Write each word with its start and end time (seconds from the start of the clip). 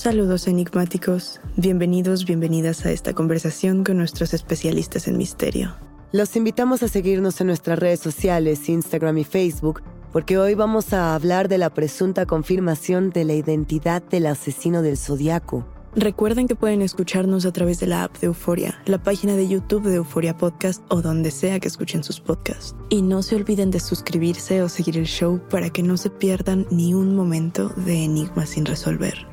Saludos 0.00 0.48
enigmáticos, 0.48 1.42
bienvenidos, 1.56 2.24
bienvenidas 2.24 2.86
a 2.86 2.90
esta 2.90 3.12
conversación 3.12 3.84
con 3.84 3.98
nuestros 3.98 4.32
especialistas 4.32 5.06
en 5.08 5.18
misterio. 5.18 5.76
Los 6.10 6.36
invitamos 6.36 6.82
a 6.82 6.88
seguirnos 6.88 7.38
en 7.42 7.48
nuestras 7.48 7.78
redes 7.78 8.00
sociales, 8.00 8.66
Instagram 8.70 9.18
y 9.18 9.24
Facebook, 9.24 9.82
porque 10.10 10.38
hoy 10.38 10.54
vamos 10.54 10.94
a 10.94 11.14
hablar 11.14 11.48
de 11.48 11.58
la 11.58 11.68
presunta 11.68 12.24
confirmación 12.24 13.10
de 13.10 13.26
la 13.26 13.34
identidad 13.34 14.02
del 14.02 14.24
asesino 14.24 14.80
del 14.80 14.96
zodiaco. 14.96 15.66
Recuerden 15.94 16.48
que 16.48 16.56
pueden 16.56 16.80
escucharnos 16.80 17.44
a 17.44 17.52
través 17.52 17.78
de 17.78 17.88
la 17.88 18.04
app 18.04 18.16
de 18.20 18.28
Euforia, 18.28 18.80
la 18.86 19.02
página 19.02 19.36
de 19.36 19.48
YouTube 19.48 19.86
de 19.86 19.96
Euforia 19.96 20.34
Podcast 20.34 20.82
o 20.88 21.02
donde 21.02 21.30
sea 21.30 21.60
que 21.60 21.68
escuchen 21.68 22.04
sus 22.04 22.20
podcasts. 22.20 22.74
Y 22.88 23.02
no 23.02 23.22
se 23.22 23.36
olviden 23.36 23.70
de 23.70 23.80
suscribirse 23.80 24.62
o 24.62 24.70
seguir 24.70 24.96
el 24.96 25.04
show 25.04 25.42
para 25.50 25.68
que 25.68 25.82
no 25.82 25.98
se 25.98 26.08
pierdan 26.08 26.66
ni 26.70 26.94
un 26.94 27.14
momento 27.14 27.68
de 27.76 28.02
enigmas 28.02 28.48
sin 28.48 28.64
resolver. 28.64 29.29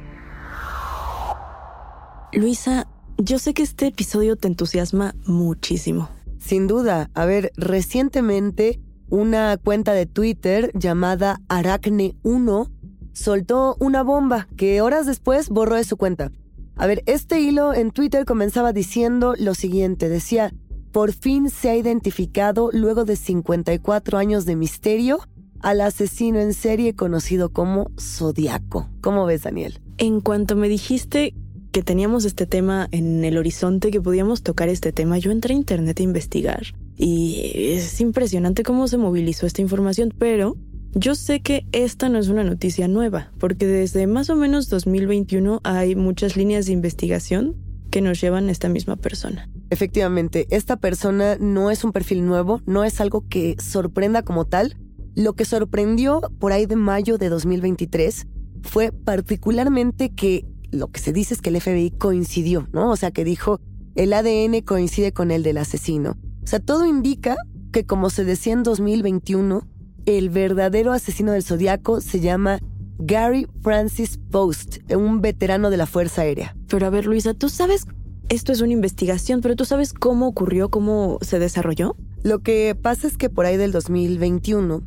Luisa, 2.33 2.88
yo 3.17 3.39
sé 3.39 3.53
que 3.53 3.63
este 3.63 3.88
episodio 3.88 4.35
te 4.35 4.47
entusiasma 4.47 5.15
muchísimo. 5.25 6.09
Sin 6.39 6.67
duda. 6.67 7.09
A 7.13 7.25
ver, 7.25 7.51
recientemente 7.55 8.81
una 9.09 9.57
cuenta 9.57 9.93
de 9.93 10.05
Twitter 10.05 10.71
llamada 10.73 11.39
Aracne1 11.47 12.69
soltó 13.13 13.77
una 13.79 14.03
bomba 14.03 14.47
que 14.57 14.81
horas 14.81 15.05
después 15.05 15.49
borró 15.49 15.75
de 15.75 15.85
su 15.85 15.95
cuenta. 15.95 16.31
A 16.75 16.85
ver, 16.85 17.01
este 17.05 17.39
hilo 17.39 17.73
en 17.73 17.91
Twitter 17.91 18.25
comenzaba 18.25 18.73
diciendo 18.73 19.33
lo 19.39 19.55
siguiente, 19.55 20.09
decía, 20.09 20.53
por 20.91 21.13
fin 21.13 21.49
se 21.49 21.69
ha 21.69 21.75
identificado 21.75 22.69
luego 22.73 23.05
de 23.05 23.16
54 23.16 24.17
años 24.17 24.45
de 24.45 24.55
misterio 24.55 25.19
al 25.61 25.81
asesino 25.81 26.39
en 26.39 26.53
serie 26.53 26.93
conocido 26.93 27.49
como 27.49 27.89
Zodiaco. 27.99 28.89
¿Cómo 29.01 29.25
ves, 29.25 29.43
Daniel? 29.43 29.81
En 29.97 30.21
cuanto 30.21 30.55
me 30.55 30.69
dijiste 30.69 31.33
que 31.77 31.83
teníamos 31.83 32.25
este 32.25 32.47
tema 32.47 32.88
en 32.91 33.23
el 33.23 33.38
horizonte, 33.38 33.91
que 33.91 34.01
podíamos 34.01 34.41
tocar 34.41 34.67
este 34.67 34.91
tema, 34.91 35.19
yo 35.19 35.29
entré 35.29 35.53
a 35.53 35.57
internet 35.57 35.99
a 35.99 36.01
investigar. 36.01 36.63
Y 36.95 37.51
es 37.53 38.01
impresionante 38.01 38.63
cómo 38.63 38.88
se 38.88 38.97
movilizó 38.97 39.45
esta 39.45 39.61
información, 39.61 40.11
pero 40.17 40.57
yo 40.95 41.13
sé 41.13 41.41
que 41.41 41.67
esta 41.73 42.09
no 42.09 42.17
es 42.17 42.29
una 42.29 42.43
noticia 42.43 42.87
nueva, 42.87 43.31
porque 43.37 43.67
desde 43.67 44.07
más 44.07 44.31
o 44.31 44.35
menos 44.35 44.69
2021 44.69 45.61
hay 45.63 45.95
muchas 45.95 46.35
líneas 46.35 46.66
de 46.66 46.71
investigación 46.71 47.55
que 47.91 48.01
nos 48.01 48.19
llevan 48.19 48.49
a 48.49 48.53
esta 48.53 48.69
misma 48.69 48.95
persona. 48.95 49.47
Efectivamente, 49.69 50.47
esta 50.49 50.77
persona 50.77 51.37
no 51.39 51.69
es 51.69 51.83
un 51.83 51.91
perfil 51.91 52.25
nuevo, 52.25 52.59
no 52.66 52.85
es 52.85 52.99
algo 52.99 53.23
que 53.29 53.55
sorprenda 53.59 54.23
como 54.23 54.45
tal. 54.45 54.77
Lo 55.13 55.33
que 55.33 55.45
sorprendió 55.45 56.21
por 56.39 56.53
ahí 56.53 56.66
de 56.66 56.75
mayo 56.75 57.19
de 57.19 57.29
2023 57.29 58.25
fue 58.63 58.91
particularmente 58.91 60.09
que 60.09 60.43
lo 60.72 60.88
que 60.88 61.00
se 61.00 61.13
dice 61.13 61.33
es 61.33 61.41
que 61.41 61.50
el 61.50 61.61
FBI 61.61 61.91
coincidió, 61.91 62.67
¿no? 62.73 62.91
O 62.91 62.95
sea, 62.95 63.11
que 63.11 63.23
dijo, 63.23 63.59
el 63.95 64.13
ADN 64.13 64.61
coincide 64.61 65.11
con 65.11 65.31
el 65.31 65.44
del 65.44 65.57
asesino. 65.57 66.17
O 66.44 66.47
sea, 66.47 66.59
todo 66.59 66.85
indica 66.85 67.35
que 67.72 67.85
como 67.85 68.09
se 68.09 68.23
decía 68.23 68.53
en 68.53 68.64
2021, 68.64 69.67
el 70.05 70.29
verdadero 70.29 70.93
asesino 70.93 71.34
del 71.34 71.43
zodiaco 71.43 71.99
se 72.02 72.19
llama 72.19 72.59
Gary 72.99 73.47
Francis 73.61 74.17
Post, 74.31 74.78
un 74.93 75.22
veterano 75.22 75.69
de 75.69 75.78
la 75.78 75.85
Fuerza 75.85 76.22
Aérea. 76.22 76.55
Pero 76.67 76.85
a 76.85 76.90
ver, 76.90 77.05
Luisa, 77.05 77.34
¿tú 77.34 77.49
sabes? 77.49 77.85
Esto 78.29 78.52
es 78.52 78.61
una 78.61 78.73
investigación, 78.73 79.41
pero 79.41 79.55
¿tú 79.55 79.66
sabes 79.66 79.93
cómo 79.93 80.28
ocurrió, 80.28 80.69
cómo 80.69 81.17
se 81.22 81.40
desarrolló? 81.40 81.96
Lo 82.23 82.40
que 82.40 82.75
pasa 82.79 83.08
es 83.08 83.17
que 83.17 83.29
por 83.29 83.46
ahí 83.46 83.58
del 83.58 83.72
2021 83.72 84.81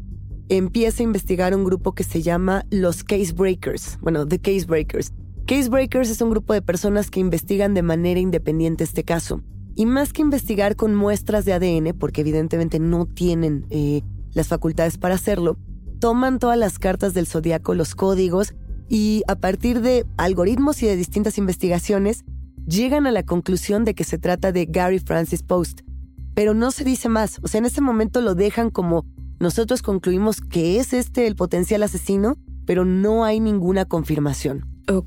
empieza 0.49 1.03
a 1.03 1.05
investigar 1.05 1.55
un 1.55 1.65
grupo 1.65 1.94
que 1.94 2.05
se 2.05 2.23
llama 2.23 2.67
los 2.71 3.05
Case 3.05 3.32
Breakers, 3.32 3.99
bueno, 4.03 4.27
The 4.27 4.41
Case 4.41 4.67
Breakers, 4.67 5.12
Casebreakers 5.47 6.11
es 6.11 6.21
un 6.21 6.31
grupo 6.31 6.53
de 6.53 6.63
personas 6.63 7.11
que 7.11 7.21
investigan 7.21 7.75
de 7.75 7.83
manera 7.83 8.21
independiente 8.21 8.85
este 8.85 9.05
caso. 9.05 9.43
Y 9.75 9.87
más 9.87 10.13
que 10.13 10.23
investigar 10.23 10.77
con 10.77 10.95
muestras 10.95 11.45
de 11.45 11.53
ADN, 11.53 11.97
porque 11.99 12.21
evidentemente 12.21 12.79
no 12.79 13.07
tienen 13.07 13.67
eh, 13.71 14.03
las 14.33 14.49
facultades 14.49 14.99
para 14.99 15.15
hacerlo, 15.15 15.57
toman 16.01 16.39
todas 16.39 16.59
las 16.59 16.79
cartas 16.79 17.15
del 17.15 17.27
zodiaco, 17.27 17.75
los 17.75 17.95
códigos, 17.95 18.55
y 18.89 19.23
a 19.29 19.37
partir 19.37 19.81
de 19.81 20.07
algoritmos 20.17 20.83
y 20.83 20.87
de 20.87 20.97
distintas 20.97 21.39
investigaciones, 21.39 22.25
llegan 22.67 23.07
a 23.07 23.13
la 23.13 23.23
conclusión 23.23 23.85
de 23.85 23.95
que 23.95 24.05
se 24.05 24.19
trata 24.19 24.53
de 24.53 24.67
Gary 24.67 24.99
Francis 24.99 25.43
Post. 25.43 25.81
pero 26.33 26.55
no 26.55 26.71
se 26.71 26.85
dice 26.85 27.09
más. 27.09 27.39
O 27.43 27.49
sea, 27.49 27.59
en 27.59 27.67
ese 27.67 27.81
momento 27.81 28.21
lo 28.21 28.35
dejan 28.35 28.71
como 28.71 29.05
nosotros 29.41 29.83
concluimos 29.83 30.41
que 30.41 30.79
es 30.79 30.93
este 30.93 31.27
el 31.27 31.35
potencial 31.35 31.83
asesino, 31.83 32.37
pero 32.67 32.85
no 32.85 33.25
hay 33.25 33.41
ninguna 33.41 33.85
confirmación. 33.85 34.65
Ok, 34.89 35.07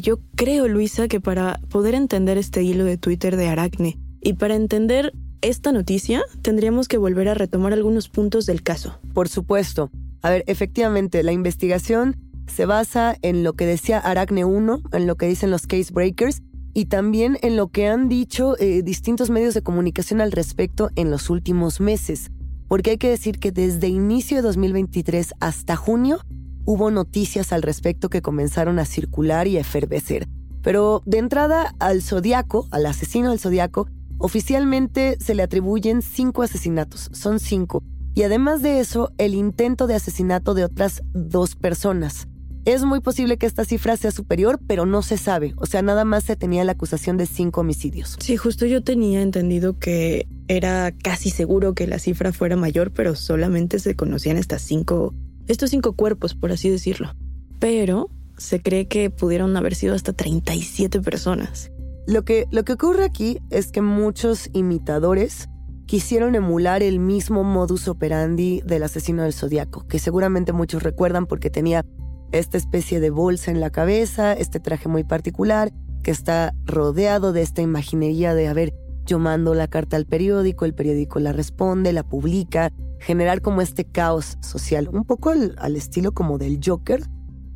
yo 0.00 0.20
creo, 0.36 0.68
Luisa, 0.68 1.08
que 1.08 1.20
para 1.20 1.60
poder 1.68 1.96
entender 1.96 2.38
este 2.38 2.62
hilo 2.62 2.84
de 2.84 2.98
Twitter 2.98 3.36
de 3.36 3.48
Aracne 3.48 3.98
y 4.20 4.34
para 4.34 4.54
entender 4.54 5.12
esta 5.40 5.72
noticia, 5.72 6.22
tendríamos 6.42 6.86
que 6.86 6.98
volver 6.98 7.28
a 7.28 7.34
retomar 7.34 7.72
algunos 7.72 8.08
puntos 8.08 8.46
del 8.46 8.62
caso. 8.62 9.00
Por 9.12 9.28
supuesto. 9.28 9.90
A 10.22 10.30
ver, 10.30 10.44
efectivamente, 10.46 11.22
la 11.24 11.32
investigación 11.32 12.16
se 12.46 12.64
basa 12.64 13.16
en 13.22 13.42
lo 13.42 13.54
que 13.54 13.66
decía 13.66 13.98
Aracne 13.98 14.44
1, 14.44 14.82
en 14.92 15.06
lo 15.08 15.16
que 15.16 15.26
dicen 15.26 15.50
los 15.50 15.66
case 15.66 15.92
breakers 15.92 16.42
y 16.72 16.84
también 16.84 17.36
en 17.42 17.56
lo 17.56 17.66
que 17.66 17.88
han 17.88 18.08
dicho 18.08 18.56
eh, 18.60 18.82
distintos 18.82 19.30
medios 19.30 19.54
de 19.54 19.62
comunicación 19.62 20.20
al 20.20 20.30
respecto 20.30 20.90
en 20.94 21.10
los 21.10 21.28
últimos 21.28 21.80
meses. 21.80 22.30
Porque 22.68 22.90
hay 22.90 22.98
que 22.98 23.10
decir 23.10 23.40
que 23.40 23.50
desde 23.50 23.88
inicio 23.88 24.36
de 24.36 24.42
2023 24.42 25.34
hasta 25.40 25.74
junio 25.74 26.20
hubo 26.66 26.90
noticias 26.90 27.52
al 27.52 27.62
respecto 27.62 28.10
que 28.10 28.20
comenzaron 28.20 28.78
a 28.78 28.84
circular 28.84 29.46
y 29.46 29.56
a 29.56 29.60
efervecer. 29.60 30.28
Pero 30.62 31.02
de 31.06 31.18
entrada 31.18 31.74
al 31.78 32.02
zodiaco, 32.02 32.66
al 32.72 32.86
asesino 32.86 33.30
del 33.30 33.38
zodiaco, 33.38 33.88
oficialmente 34.18 35.16
se 35.20 35.34
le 35.34 35.42
atribuyen 35.42 36.02
cinco 36.02 36.42
asesinatos, 36.42 37.08
son 37.12 37.38
cinco. 37.38 37.82
Y 38.14 38.22
además 38.24 38.62
de 38.62 38.80
eso, 38.80 39.12
el 39.18 39.34
intento 39.34 39.86
de 39.86 39.94
asesinato 39.94 40.54
de 40.54 40.64
otras 40.64 41.02
dos 41.12 41.54
personas. 41.54 42.26
Es 42.64 42.82
muy 42.82 42.98
posible 42.98 43.36
que 43.36 43.46
esta 43.46 43.64
cifra 43.64 43.96
sea 43.96 44.10
superior, 44.10 44.58
pero 44.66 44.86
no 44.86 45.02
se 45.02 45.18
sabe. 45.18 45.54
O 45.56 45.66
sea, 45.66 45.82
nada 45.82 46.04
más 46.04 46.24
se 46.24 46.34
tenía 46.34 46.64
la 46.64 46.72
acusación 46.72 47.16
de 47.16 47.26
cinco 47.26 47.60
homicidios. 47.60 48.16
Sí, 48.18 48.36
justo 48.36 48.66
yo 48.66 48.82
tenía 48.82 49.22
entendido 49.22 49.78
que 49.78 50.26
era 50.48 50.90
casi 50.90 51.30
seguro 51.30 51.74
que 51.74 51.86
la 51.86 52.00
cifra 52.00 52.32
fuera 52.32 52.56
mayor, 52.56 52.90
pero 52.90 53.14
solamente 53.14 53.78
se 53.78 53.94
conocían 53.94 54.36
estas 54.36 54.62
cinco, 54.62 55.14
estos 55.48 55.70
cinco 55.70 55.94
cuerpos, 55.94 56.34
por 56.34 56.52
así 56.52 56.68
decirlo. 56.70 57.14
Pero 57.58 58.10
se 58.36 58.60
cree 58.60 58.86
que 58.88 59.10
pudieron 59.10 59.56
haber 59.56 59.74
sido 59.74 59.94
hasta 59.94 60.12
37 60.12 61.00
personas. 61.00 61.70
Lo 62.06 62.24
que, 62.24 62.46
lo 62.50 62.64
que 62.64 62.74
ocurre 62.74 63.04
aquí 63.04 63.38
es 63.50 63.72
que 63.72 63.82
muchos 63.82 64.50
imitadores 64.52 65.48
quisieron 65.86 66.34
emular 66.34 66.82
el 66.82 66.98
mismo 66.98 67.44
modus 67.44 67.88
operandi 67.88 68.60
del 68.64 68.82
asesino 68.82 69.22
del 69.22 69.32
zodiaco, 69.32 69.86
que 69.86 69.98
seguramente 69.98 70.52
muchos 70.52 70.82
recuerdan 70.82 71.26
porque 71.26 71.50
tenía 71.50 71.84
esta 72.32 72.58
especie 72.58 73.00
de 73.00 73.10
bolsa 73.10 73.50
en 73.50 73.60
la 73.60 73.70
cabeza, 73.70 74.32
este 74.32 74.60
traje 74.60 74.88
muy 74.88 75.04
particular, 75.04 75.72
que 76.02 76.10
está 76.10 76.54
rodeado 76.64 77.32
de 77.32 77.42
esta 77.42 77.62
imaginería 77.62 78.34
de, 78.34 78.48
a 78.48 78.52
ver, 78.52 78.74
yo 79.06 79.18
mando 79.20 79.54
la 79.54 79.68
carta 79.68 79.96
al 79.96 80.06
periódico, 80.06 80.64
el 80.64 80.74
periódico 80.74 81.20
la 81.20 81.32
responde, 81.32 81.92
la 81.92 82.02
publica, 82.02 82.72
generar 83.06 83.40
como 83.40 83.62
este 83.62 83.84
caos 83.84 84.36
social, 84.40 84.88
un 84.92 85.04
poco 85.04 85.30
al, 85.30 85.76
estilo 85.76 86.10
como 86.10 86.38
del 86.38 86.58
Joker, 86.62 87.04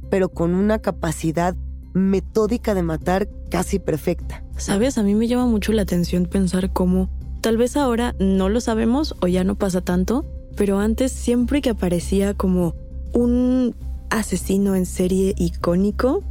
pero 0.08 0.28
con 0.28 0.54
una 0.54 0.78
capacidad 0.78 1.56
metódica 1.92 2.72
de 2.72 2.84
matar 2.84 3.28
casi 3.50 3.80
perfecta. 3.80 4.44
Sabes, 4.56 4.96
a 4.96 5.02
mí 5.02 5.16
me 5.16 5.26
llama 5.26 5.46
mucho 5.46 5.72
la 5.72 5.82
atención 5.82 6.26
pensar 6.26 6.72
cómo 6.72 7.10
tal 7.40 7.56
vez 7.56 7.76
ahora 7.76 8.14
no 8.20 8.48
lo 8.48 8.60
sabemos 8.60 9.16
o 9.22 9.26
ya 9.26 9.42
no 9.42 9.56
pasa 9.56 9.80
tanto, 9.80 10.24
pero 10.56 10.78
antes 10.78 11.10
siempre 11.10 11.62
que 11.62 11.70
aparecía 11.70 12.34
como 12.34 12.76
un 13.12 13.74
asesino 14.08 14.76
en 14.76 14.86
serie 14.86 15.34
icónico, 15.36 16.22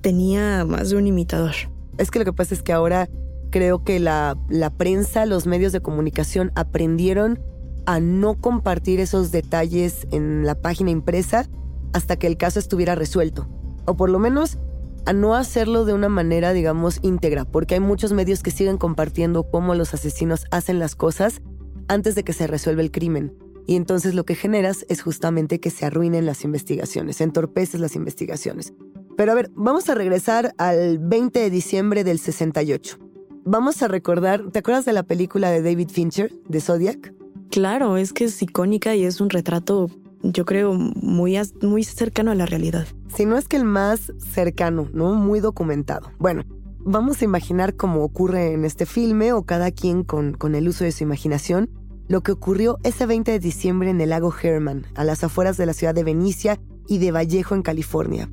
tenía 0.00 0.64
más 0.64 0.90
de 0.90 0.96
un 0.96 1.08
imitador. 1.08 1.54
Es 1.98 2.12
que 2.12 2.20
lo 2.20 2.24
que 2.24 2.32
pasa 2.32 2.54
es 2.54 2.62
que 2.62 2.72
ahora 2.72 3.08
creo 3.50 3.82
que 3.82 3.98
la, 3.98 4.38
la 4.48 4.70
prensa, 4.70 5.26
los 5.26 5.48
medios 5.48 5.72
de 5.72 5.80
comunicación 5.80 6.52
aprendieron 6.54 7.40
a 7.86 8.00
no 8.00 8.34
compartir 8.34 9.00
esos 9.00 9.32
detalles 9.32 10.06
en 10.10 10.44
la 10.44 10.54
página 10.54 10.90
impresa 10.90 11.48
hasta 11.92 12.16
que 12.16 12.26
el 12.26 12.36
caso 12.36 12.58
estuviera 12.58 12.94
resuelto. 12.94 13.48
O 13.86 13.96
por 13.96 14.10
lo 14.10 14.18
menos 14.18 14.58
a 15.04 15.12
no 15.12 15.34
hacerlo 15.34 15.84
de 15.84 15.94
una 15.94 16.08
manera, 16.08 16.52
digamos, 16.52 17.00
íntegra, 17.02 17.44
porque 17.44 17.74
hay 17.74 17.80
muchos 17.80 18.12
medios 18.12 18.42
que 18.42 18.50
siguen 18.50 18.78
compartiendo 18.78 19.44
cómo 19.50 19.74
los 19.74 19.94
asesinos 19.94 20.44
hacen 20.50 20.78
las 20.78 20.94
cosas 20.94 21.42
antes 21.88 22.14
de 22.14 22.22
que 22.22 22.32
se 22.32 22.46
resuelva 22.46 22.82
el 22.82 22.90
crimen. 22.90 23.36
Y 23.66 23.76
entonces 23.76 24.14
lo 24.14 24.24
que 24.24 24.34
generas 24.34 24.84
es 24.88 25.02
justamente 25.02 25.60
que 25.60 25.70
se 25.70 25.86
arruinen 25.86 26.26
las 26.26 26.44
investigaciones, 26.44 27.20
entorpeces 27.20 27.80
las 27.80 27.96
investigaciones. 27.96 28.72
Pero 29.16 29.32
a 29.32 29.34
ver, 29.34 29.50
vamos 29.54 29.88
a 29.88 29.94
regresar 29.94 30.54
al 30.58 30.98
20 30.98 31.38
de 31.38 31.50
diciembre 31.50 32.04
del 32.04 32.18
68. 32.18 32.98
Vamos 33.44 33.82
a 33.82 33.88
recordar, 33.88 34.50
¿te 34.50 34.60
acuerdas 34.60 34.84
de 34.84 34.92
la 34.92 35.02
película 35.02 35.50
de 35.50 35.62
David 35.62 35.90
Fincher, 35.90 36.32
de 36.48 36.60
Zodiac? 36.60 37.12
Claro, 37.52 37.98
es 37.98 38.14
que 38.14 38.24
es 38.24 38.40
icónica 38.40 38.94
y 38.96 39.04
es 39.04 39.20
un 39.20 39.28
retrato, 39.28 39.90
yo 40.22 40.46
creo, 40.46 40.72
muy, 40.72 41.38
muy 41.60 41.84
cercano 41.84 42.30
a 42.30 42.34
la 42.34 42.46
realidad. 42.46 42.86
Si 43.14 43.26
no 43.26 43.36
es 43.36 43.46
que 43.46 43.58
el 43.58 43.66
más 43.66 44.10
cercano, 44.18 44.88
¿no? 44.94 45.12
Muy 45.12 45.40
documentado. 45.40 46.10
Bueno, 46.18 46.44
vamos 46.78 47.20
a 47.20 47.26
imaginar 47.26 47.76
cómo 47.76 48.04
ocurre 48.04 48.54
en 48.54 48.64
este 48.64 48.86
filme 48.86 49.34
o 49.34 49.42
cada 49.42 49.70
quien 49.70 50.02
con, 50.02 50.32
con 50.32 50.54
el 50.54 50.66
uso 50.66 50.84
de 50.84 50.92
su 50.92 51.04
imaginación 51.04 51.68
lo 52.08 52.22
que 52.22 52.32
ocurrió 52.32 52.78
ese 52.84 53.04
20 53.04 53.32
de 53.32 53.38
diciembre 53.38 53.90
en 53.90 54.00
el 54.00 54.10
lago 54.10 54.34
Herman, 54.34 54.86
a 54.94 55.04
las 55.04 55.22
afueras 55.22 55.58
de 55.58 55.66
la 55.66 55.74
ciudad 55.74 55.94
de 55.94 56.04
Venecia 56.04 56.58
y 56.88 56.98
de 56.98 57.12
Vallejo, 57.12 57.54
en 57.54 57.62
California. 57.62 58.30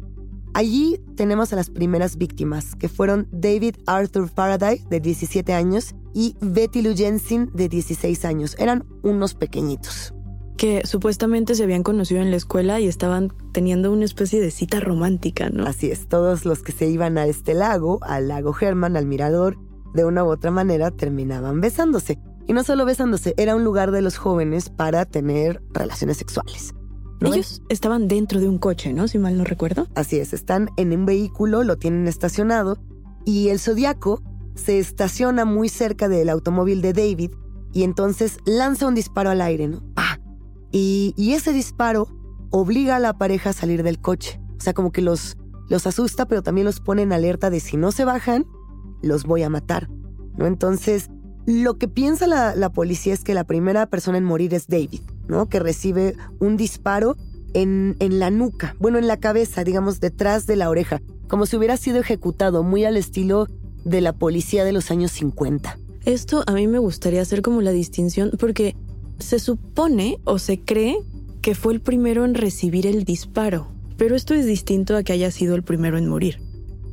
Allí 0.53 0.99
tenemos 1.15 1.53
a 1.53 1.55
las 1.55 1.69
primeras 1.69 2.17
víctimas, 2.17 2.75
que 2.75 2.89
fueron 2.89 3.27
David 3.31 3.75
Arthur 3.85 4.29
Faraday, 4.29 4.83
de 4.89 4.99
17 4.99 5.53
años, 5.53 5.95
y 6.13 6.35
Betty 6.41 6.81
Lou 6.81 6.95
Jensen, 6.95 7.51
de 7.53 7.69
16 7.69 8.25
años. 8.25 8.55
Eran 8.57 8.85
unos 9.03 9.35
pequeñitos. 9.35 10.13
Que 10.57 10.81
supuestamente 10.85 11.55
se 11.55 11.63
habían 11.63 11.83
conocido 11.83 12.21
en 12.21 12.31
la 12.31 12.37
escuela 12.37 12.79
y 12.79 12.87
estaban 12.87 13.31
teniendo 13.53 13.91
una 13.93 14.05
especie 14.05 14.41
de 14.41 14.51
cita 14.51 14.79
romántica, 14.79 15.49
¿no? 15.49 15.65
Así 15.65 15.89
es, 15.89 16.07
todos 16.07 16.45
los 16.45 16.63
que 16.63 16.73
se 16.73 16.87
iban 16.87 17.17
a 17.17 17.27
este 17.27 17.53
lago, 17.53 17.99
al 18.01 18.27
lago 18.27 18.53
Herman, 18.59 18.97
al 18.97 19.05
mirador, 19.05 19.57
de 19.93 20.05
una 20.05 20.23
u 20.23 20.27
otra 20.27 20.51
manera 20.51 20.91
terminaban 20.91 21.61
besándose. 21.61 22.19
Y 22.47 22.53
no 22.53 22.63
solo 22.63 22.83
besándose, 22.83 23.35
era 23.37 23.55
un 23.55 23.63
lugar 23.63 23.91
de 23.91 24.01
los 24.01 24.17
jóvenes 24.17 24.69
para 24.69 25.05
tener 25.05 25.61
relaciones 25.71 26.17
sexuales. 26.17 26.73
Ellos 27.21 27.61
estaban 27.69 28.07
dentro 28.07 28.39
de 28.39 28.47
un 28.47 28.57
coche, 28.57 28.93
¿no? 28.93 29.07
Si 29.07 29.17
mal 29.17 29.37
no 29.37 29.43
recuerdo. 29.43 29.87
Así 29.95 30.19
es, 30.19 30.33
están 30.33 30.69
en 30.77 30.93
un 30.93 31.05
vehículo, 31.05 31.63
lo 31.63 31.77
tienen 31.77 32.07
estacionado 32.07 32.79
y 33.25 33.49
el 33.49 33.59
zodiaco 33.59 34.21
se 34.55 34.79
estaciona 34.79 35.45
muy 35.45 35.69
cerca 35.69 36.07
del 36.07 36.29
automóvil 36.29 36.81
de 36.81 36.93
David 36.93 37.31
y 37.73 37.83
entonces 37.83 38.37
lanza 38.45 38.87
un 38.87 38.95
disparo 38.95 39.29
al 39.29 39.41
aire, 39.41 39.67
¿no? 39.67 39.83
Y, 40.71 41.13
y, 41.17 41.33
ese 41.33 41.51
disparo 41.51 42.07
obliga 42.51 42.97
a 42.97 42.99
la 42.99 43.17
pareja 43.17 43.49
a 43.49 43.53
salir 43.53 43.81
del 43.81 43.99
coche. 43.99 44.39
O 44.57 44.61
sea, 44.61 44.73
como 44.73 44.91
que 44.91 45.01
los, 45.01 45.35
los 45.67 45.87
asusta, 45.87 46.27
pero 46.27 46.43
también 46.43 46.65
los 46.65 46.79
pone 46.79 47.01
en 47.01 47.11
alerta 47.11 47.49
de 47.49 47.59
si 47.59 47.75
no 47.75 47.91
se 47.91 48.05
bajan, 48.05 48.45
los 49.01 49.23
voy 49.23 49.41
a 49.41 49.49
matar, 49.49 49.89
¿no? 50.37 50.45
Entonces 50.45 51.09
lo 51.45 51.77
que 51.77 51.87
piensa 51.87 52.27
la, 52.27 52.69
policía 52.69 53.13
es 53.13 53.23
que 53.23 53.33
la 53.33 53.43
primera 53.43 53.87
persona 53.87 54.17
en 54.17 54.23
morir 54.23 54.53
es 54.53 54.67
David, 54.67 55.01
¿no? 55.29 55.47
Que 55.47 55.59
recibe 55.59 56.15
un 56.39 56.57
disparo 56.57 57.15
en, 57.53 57.95
en 57.99 58.19
la 58.19 58.29
nuca, 58.29 58.75
bueno, 58.79 58.97
en 58.97 59.07
la 59.07 59.17
cabeza, 59.17 59.63
digamos, 59.63 59.99
detrás 59.99 60.45
de 60.45 60.55
la 60.55 60.69
oreja, 60.69 61.01
como 61.27 61.45
si 61.45 61.55
hubiera 61.55 61.77
sido 61.77 61.99
ejecutado, 61.99 62.63
muy 62.63 62.85
al 62.85 62.97
estilo 62.97 63.47
de 63.85 64.01
la 64.01 64.13
policía 64.13 64.65
de 64.65 64.73
los 64.73 64.91
años 64.91 65.11
50. 65.11 65.77
Esto 66.05 66.43
a 66.47 66.53
mí 66.53 66.67
me 66.67 66.79
gustaría 66.79 67.21
hacer 67.21 67.41
como 67.41 67.61
la 67.61 67.71
distinción 67.71 68.31
porque 68.39 68.75
se 69.19 69.39
supone 69.39 70.17
o 70.23 70.39
se 70.39 70.59
cree 70.59 70.97
que 71.41 71.55
fue 71.55 71.73
el 71.73 71.81
primero 71.81 72.25
en 72.25 72.33
recibir 72.33 72.87
el 72.87 73.03
disparo, 73.03 73.67
pero 73.97 74.15
esto 74.15 74.33
es 74.33 74.45
distinto 74.45 74.95
a 74.95 75.03
que 75.03 75.13
haya 75.13 75.31
sido 75.31 75.55
el 75.55 75.63
primero 75.63 75.97
en 75.97 76.07
morir. 76.07 76.39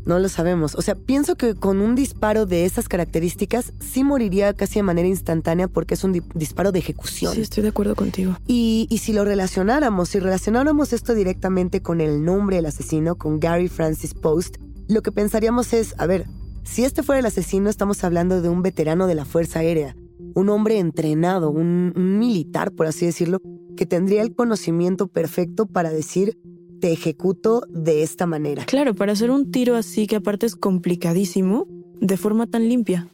No 0.07 0.21
lo 0.21 0.29
sabemos. 0.29 0.77
O 0.77 0.83
sea, 0.83 0.95
pienso 0.95 1.35
que 1.35 1.55
con 1.55 1.81
un 1.81 1.97
disparo 1.97 2.47
de 2.47 2.65
esas 2.65 2.89
características 2.89 3.73
sí 3.81 4.05
moriría 4.05 4.55
casi 4.55 4.79
de 4.79 4.85
manera 4.85 5.09
instantánea 5.09 5.67
porque 5.67 5.95
es 5.95 6.05
un 6.05 6.23
disparo 6.35 6.71
de 6.71 6.79
ejecución. 6.79 7.35
Sí, 7.35 7.41
estoy 7.41 7.65
de 7.65 7.71
acuerdo 7.71 7.97
contigo. 7.97 8.39
Y, 8.47 8.87
y 8.89 8.99
si 8.99 9.13
lo 9.13 9.25
relacionáramos, 9.25 10.11
si 10.11 10.21
relacionáramos 10.21 10.93
esto 10.93 11.13
directamente 11.13 11.83
con 11.83 12.01
el 12.01 12.25
nombre 12.25 12.57
del 12.57 12.67
asesino, 12.67 13.17
con 13.17 13.41
Gary 13.41 13.67
Francis 13.69 14.15
Post, 14.15 14.59
lo 14.87 15.03
que 15.03 15.11
pensaríamos 15.11 15.73
es, 15.73 15.97
a 15.99 16.07
ver, 16.07 16.27
si 16.63 16.85
este 16.85 17.03
fuera 17.03 17.19
el 17.19 17.27
asesino, 17.27 17.69
estamos 17.69 18.05
hablando 18.05 18.41
de 18.41 18.49
un 18.49 18.63
veterano 18.63 19.09
de 19.09 19.17
la 19.17 19.25
Fuerza 19.25 19.59
Aérea, 19.59 19.97
un 20.35 20.49
hombre 20.51 20.79
entrenado, 20.79 21.51
un 21.51 21.93
militar, 21.97 22.71
por 22.71 22.87
así 22.87 23.07
decirlo, 23.07 23.41
que 23.77 23.87
tendría 23.87 24.23
el 24.23 24.37
conocimiento 24.37 25.09
perfecto 25.09 25.67
para 25.67 25.91
decir 25.91 26.39
te 26.81 26.93
ejecuto 26.93 27.63
de 27.69 28.03
esta 28.03 28.27
manera. 28.27 28.65
Claro, 28.65 28.95
para 28.95 29.13
hacer 29.13 29.31
un 29.31 29.51
tiro 29.51 29.77
así 29.77 30.07
que 30.07 30.17
aparte 30.17 30.47
es 30.47 30.57
complicadísimo, 30.57 31.67
de 32.01 32.17
forma 32.17 32.47
tan 32.47 32.69
limpia. 32.69 33.09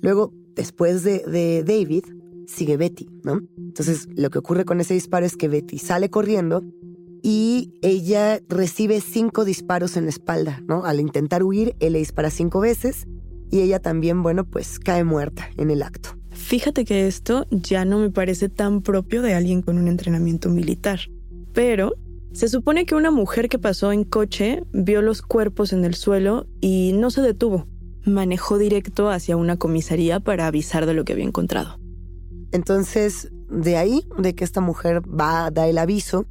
Luego, 0.00 0.32
después 0.54 1.04
de, 1.04 1.64
David, 1.66 2.04
sigue 2.46 2.76
Betty, 2.76 3.08
¿no? 3.22 3.40
Entonces, 3.56 4.08
lo 4.14 4.30
que 4.30 4.38
ocurre 4.38 4.64
con 4.64 4.80
ese 4.80 4.94
disparo 4.94 5.24
es 5.24 5.36
que 5.36 5.48
Betty 5.48 5.78
sale 5.78 6.10
corriendo 6.10 6.62
y 7.22 7.72
ella 7.80 8.40
recibe 8.48 9.00
cinco 9.00 9.44
disparos 9.44 9.96
en 9.96 10.04
la 10.04 10.10
espalda, 10.10 10.62
¿no? 10.66 10.84
Al 10.84 11.00
intentar 11.00 11.42
huir, 11.42 11.74
él 11.80 11.94
le 11.94 12.00
dispara 12.00 12.30
cinco 12.30 12.60
veces 12.60 13.06
y 13.50 13.60
ella 13.60 13.80
también, 13.80 14.22
bueno, 14.22 14.44
pues 14.44 14.78
cae 14.78 15.04
muerta 15.04 15.48
en 15.56 15.70
el 15.70 15.82
acto. 15.82 16.10
Fíjate 16.30 16.84
que 16.84 17.06
esto 17.06 17.46
ya 17.50 17.84
no 17.84 17.98
me 17.98 18.10
parece 18.10 18.48
tan 18.48 18.82
propio 18.82 19.22
de 19.22 19.34
alguien 19.34 19.62
con 19.62 19.78
un 19.78 19.88
entrenamiento 19.88 20.50
militar. 20.50 21.00
Pero 21.52 21.94
se 22.34 22.48
supone 22.48 22.84
que 22.84 22.96
una 22.96 23.12
mujer 23.12 23.48
que 23.48 23.60
pasó 23.60 23.92
en 23.92 24.02
coche 24.02 24.64
vio 24.72 25.02
los 25.02 25.22
cuerpos 25.22 25.72
en 25.72 25.84
el 25.84 25.94
suelo 25.94 26.48
y 26.60 26.90
no 26.94 27.10
se 27.10 27.22
detuvo. 27.22 27.68
Manejó 28.04 28.58
directo 28.58 29.08
hacia 29.08 29.36
una 29.36 29.56
comisaría 29.56 30.18
para 30.18 30.48
avisar 30.48 30.84
de 30.84 30.94
lo 30.94 31.04
que 31.04 31.12
había 31.12 31.26
encontrado. 31.26 31.78
Entonces, 32.50 33.30
de 33.48 33.76
ahí, 33.76 34.02
de 34.18 34.34
que 34.34 34.42
esta 34.42 34.60
mujer 34.60 35.00
va 35.08 35.46
a 35.46 35.50
dar 35.52 35.68
el 35.68 35.78
aviso, 35.78 36.26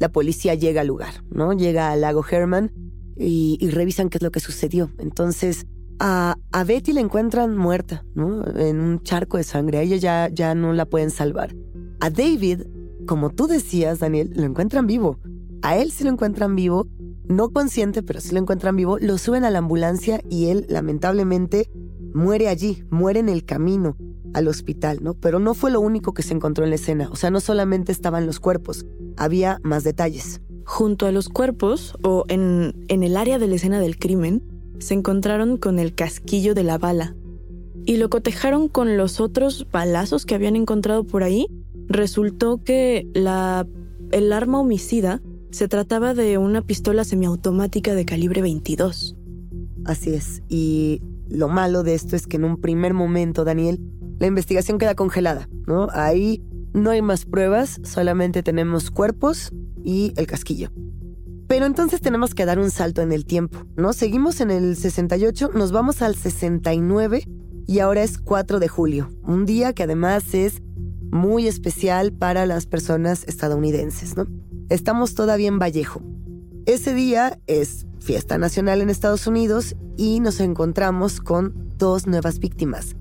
la 0.00 0.08
policía 0.08 0.54
llega 0.54 0.80
al 0.80 0.88
lugar, 0.88 1.22
¿no? 1.30 1.52
Llega 1.52 1.92
al 1.92 2.00
lago 2.00 2.24
Herman 2.28 2.72
y, 3.16 3.58
revisan 3.70 4.08
qué 4.08 4.18
es 4.18 4.22
lo 4.22 4.32
que 4.32 4.40
sucedió. 4.40 4.90
Entonces, 4.98 5.66
a, 6.00 6.36
a, 6.50 6.64
Betty 6.64 6.92
la 6.92 7.00
encuentran 7.00 7.56
muerta, 7.56 8.04
¿no? 8.16 8.44
En 8.58 8.80
un 8.80 9.04
charco 9.04 9.36
de 9.36 9.44
sangre. 9.44 9.78
A 9.78 9.82
ella 9.82 9.98
ya, 9.98 10.28
ya 10.32 10.56
no 10.56 10.72
la 10.72 10.84
pueden 10.84 11.10
salvar. 11.10 11.54
A 12.00 12.10
David, 12.10 12.62
como 13.06 13.30
tú 13.30 13.46
decías, 13.46 14.00
Daniel, 14.00 14.32
lo 14.34 14.42
encuentran 14.42 14.88
vivo. 14.88 15.20
A 15.64 15.78
él 15.78 15.90
sí 15.90 16.04
lo 16.04 16.10
encuentran 16.10 16.56
vivo, 16.56 16.86
no 17.26 17.48
consciente, 17.48 18.02
pero 18.02 18.20
sí 18.20 18.34
lo 18.34 18.38
encuentran 18.38 18.76
vivo. 18.76 18.98
Lo 18.98 19.16
suben 19.16 19.44
a 19.44 19.50
la 19.50 19.60
ambulancia 19.60 20.20
y 20.28 20.48
él, 20.48 20.66
lamentablemente, 20.68 21.70
muere 22.12 22.48
allí, 22.48 22.84
muere 22.90 23.20
en 23.20 23.30
el 23.30 23.46
camino 23.46 23.96
al 24.34 24.46
hospital, 24.46 24.98
¿no? 25.00 25.14
Pero 25.14 25.38
no 25.38 25.54
fue 25.54 25.70
lo 25.70 25.80
único 25.80 26.12
que 26.12 26.22
se 26.22 26.34
encontró 26.34 26.64
en 26.64 26.70
la 26.70 26.76
escena. 26.76 27.08
O 27.10 27.16
sea, 27.16 27.30
no 27.30 27.40
solamente 27.40 27.92
estaban 27.92 28.26
los 28.26 28.40
cuerpos, 28.40 28.84
había 29.16 29.58
más 29.62 29.84
detalles. 29.84 30.42
Junto 30.66 31.06
a 31.06 31.12
los 31.12 31.30
cuerpos, 31.30 31.96
o 32.02 32.26
en, 32.28 32.84
en 32.88 33.02
el 33.02 33.16
área 33.16 33.38
de 33.38 33.46
la 33.46 33.54
escena 33.54 33.80
del 33.80 33.98
crimen, 33.98 34.42
se 34.80 34.92
encontraron 34.92 35.56
con 35.56 35.78
el 35.78 35.94
casquillo 35.94 36.54
de 36.54 36.64
la 36.64 36.76
bala 36.76 37.16
y 37.86 37.96
lo 37.96 38.10
cotejaron 38.10 38.68
con 38.68 38.98
los 38.98 39.18
otros 39.18 39.66
balazos 39.72 40.26
que 40.26 40.34
habían 40.34 40.56
encontrado 40.56 41.04
por 41.04 41.22
ahí. 41.22 41.46
Resultó 41.88 42.62
que 42.62 43.08
la, 43.14 43.66
el 44.10 44.30
arma 44.30 44.60
homicida 44.60 45.22
se 45.54 45.68
trataba 45.68 46.14
de 46.14 46.36
una 46.36 46.62
pistola 46.62 47.04
semiautomática 47.04 47.94
de 47.94 48.04
calibre 48.04 48.42
22. 48.42 49.16
Así 49.84 50.12
es, 50.12 50.42
y 50.48 51.00
lo 51.28 51.48
malo 51.48 51.84
de 51.84 51.94
esto 51.94 52.16
es 52.16 52.26
que 52.26 52.38
en 52.38 52.44
un 52.44 52.60
primer 52.60 52.92
momento, 52.92 53.44
Daniel, 53.44 53.80
la 54.18 54.26
investigación 54.26 54.78
queda 54.78 54.96
congelada, 54.96 55.48
¿no? 55.68 55.86
Ahí 55.92 56.42
no 56.72 56.90
hay 56.90 57.02
más 57.02 57.24
pruebas, 57.24 57.80
solamente 57.84 58.42
tenemos 58.42 58.90
cuerpos 58.90 59.52
y 59.84 60.12
el 60.16 60.26
casquillo. 60.26 60.72
Pero 61.46 61.66
entonces 61.66 62.00
tenemos 62.00 62.34
que 62.34 62.46
dar 62.46 62.58
un 62.58 62.72
salto 62.72 63.00
en 63.00 63.12
el 63.12 63.24
tiempo, 63.24 63.64
¿no? 63.76 63.92
Seguimos 63.92 64.40
en 64.40 64.50
el 64.50 64.74
68, 64.74 65.50
nos 65.54 65.70
vamos 65.70 66.02
al 66.02 66.16
69 66.16 67.28
y 67.68 67.78
ahora 67.78 68.02
es 68.02 68.18
4 68.18 68.58
de 68.58 68.66
julio, 68.66 69.08
un 69.22 69.46
día 69.46 69.72
que 69.72 69.84
además 69.84 70.34
es 70.34 70.62
muy 71.12 71.46
especial 71.46 72.12
para 72.12 72.44
las 72.44 72.66
personas 72.66 73.22
estadounidenses, 73.28 74.16
¿no? 74.16 74.26
Estamos 74.70 75.14
todavía 75.14 75.48
en 75.48 75.58
Vallejo. 75.58 76.00
Ese 76.64 76.94
día 76.94 77.38
es 77.46 77.86
fiesta 78.00 78.38
nacional 78.38 78.80
en 78.80 78.88
Estados 78.88 79.26
Unidos 79.26 79.76
y 79.98 80.20
nos 80.20 80.40
encontramos 80.40 81.20
con 81.20 81.68
dos 81.76 82.06
nuevas 82.06 82.38
víctimas. 82.38 82.96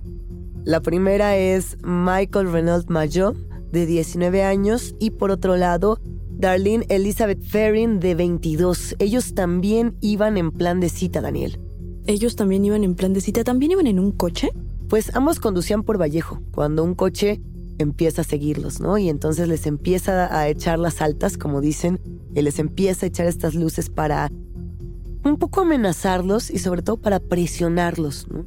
La 0.65 0.81
primera 0.81 1.37
es 1.37 1.77
Michael 1.81 2.51
Renault 2.51 2.89
Mayo, 2.89 3.33
de 3.71 3.85
19 3.85 4.43
años, 4.43 4.93
y 4.99 5.11
por 5.11 5.31
otro 5.31 5.55
lado, 5.55 5.99
Darlene 6.31 6.85
Elizabeth 6.89 7.41
Ferrin, 7.41 8.01
de 8.01 8.15
22. 8.15 8.95
Ellos 8.99 9.33
también 9.33 9.95
iban 10.01 10.37
en 10.37 10.51
plan 10.51 10.81
de 10.81 10.89
cita, 10.89 11.21
Daniel. 11.21 11.59
¿Ellos 12.05 12.35
también 12.35 12.65
iban 12.65 12.83
en 12.83 12.95
plan 12.95 13.13
de 13.13 13.21
cita? 13.21 13.45
¿También 13.45 13.71
iban 13.71 13.87
en 13.87 13.99
un 13.99 14.11
coche? 14.11 14.49
Pues 14.89 15.15
ambos 15.15 15.39
conducían 15.39 15.83
por 15.83 15.97
Vallejo, 15.97 16.41
cuando 16.51 16.83
un 16.83 16.93
coche 16.93 17.41
empieza 17.77 18.21
a 18.21 18.25
seguirlos, 18.25 18.79
¿no? 18.79 18.97
Y 18.97 19.09
entonces 19.09 19.47
les 19.47 19.65
empieza 19.65 20.35
a 20.37 20.47
echar 20.47 20.79
las 20.79 21.01
altas, 21.01 21.37
como 21.37 21.61
dicen, 21.61 21.99
y 22.35 22.41
les 22.41 22.59
empieza 22.59 23.05
a 23.05 23.09
echar 23.09 23.27
estas 23.27 23.55
luces 23.55 23.89
para 23.89 24.31
un 25.23 25.37
poco 25.37 25.61
amenazarlos 25.61 26.49
y 26.49 26.59
sobre 26.59 26.81
todo 26.81 26.97
para 26.97 27.19
presionarlos, 27.19 28.27
¿no? 28.29 28.45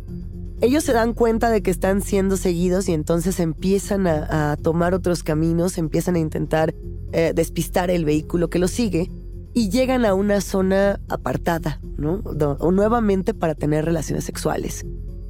Ellos 0.63 0.85
se 0.85 0.95
dan 0.95 1.13
cuenta 1.13 1.51
de 1.51 1.63
que 1.63 1.71
están 1.71 2.01
siendo 2.01 2.39
seguidos 2.39 2.89
y 2.89 2.95
entonces 2.95 3.41
empiezan 3.41 4.07
a, 4.07 4.53
a 4.53 4.57
tomar 4.57 4.95
otros 4.95 5.23
caminos, 5.23 5.77
empiezan 5.77 6.15
a 6.15 6.19
intentar 6.19 6.75
eh, 7.13 7.33
despistar 7.35 7.91
el 7.91 8.05
vehículo 8.05 8.51
que 8.51 8.59
los 8.59 8.71
sigue 8.71 9.11
y 9.55 9.71
llegan 9.71 10.05
a 10.05 10.13
una 10.13 10.43
zona 10.43 11.01
apartada, 11.09 11.81
¿no? 11.97 12.21
O 12.59 12.73
nuevamente 12.73 13.33
para 13.33 13.55
tener 13.55 13.87
relaciones 13.87 14.25
sexuales. 14.25 14.85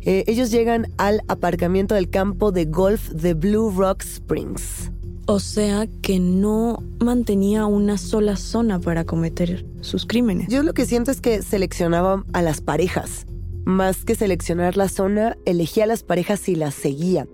Eh, 0.06 0.24
ellos 0.26 0.50
llegan 0.50 0.86
al 0.96 1.20
aparcamiento 1.28 1.94
del 1.94 2.08
campo 2.08 2.52
de 2.52 2.64
golf 2.64 3.10
de 3.10 3.34
Blue 3.34 3.70
Rock 3.70 4.02
Springs. 4.02 4.90
O 5.26 5.40
sea 5.40 5.86
que 6.00 6.20
no 6.20 6.82
mantenía 7.00 7.66
una 7.66 7.98
sola 7.98 8.36
zona 8.36 8.80
para 8.80 9.04
cometer 9.04 9.66
sus 9.82 10.06
crímenes. 10.06 10.48
Yo 10.48 10.62
lo 10.62 10.72
que 10.72 10.86
siento 10.86 11.10
es 11.10 11.20
que 11.20 11.42
seleccionaba 11.42 12.24
a 12.32 12.40
las 12.40 12.60
parejas. 12.60 13.26
Más 13.64 14.04
que 14.04 14.14
seleccionar 14.14 14.76
la 14.78 14.88
zona, 14.88 15.36
elegía 15.44 15.84
a 15.84 15.88
las 15.88 16.04
parejas 16.04 16.48
y 16.48 16.54
las 16.54 16.74
seguía. 16.74 17.26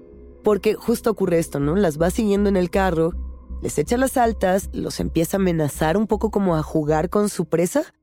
Porque 0.43 0.75
justo 0.75 1.11
ocurre 1.11 1.39
esto, 1.39 1.61
¿no? 1.61 1.77
Las 1.77 2.01
va 2.01 2.11
siguiendo 2.11 2.49
en 2.49 2.57
el 2.57 2.71
carro 2.71 3.13
les 3.63 3.79
echa 3.79 3.97
las 3.97 4.17
altas, 4.17 4.71
los 4.73 4.99
empieza 4.99 5.37
a 5.37 5.41
amenazar 5.41 5.97
un 5.97 6.09
poco 6.09 6.33
como 6.33 6.57
a 6.57 6.65
jugar 6.65 7.11
con 7.11 7.29
su 7.29 7.45
presa 7.47 7.95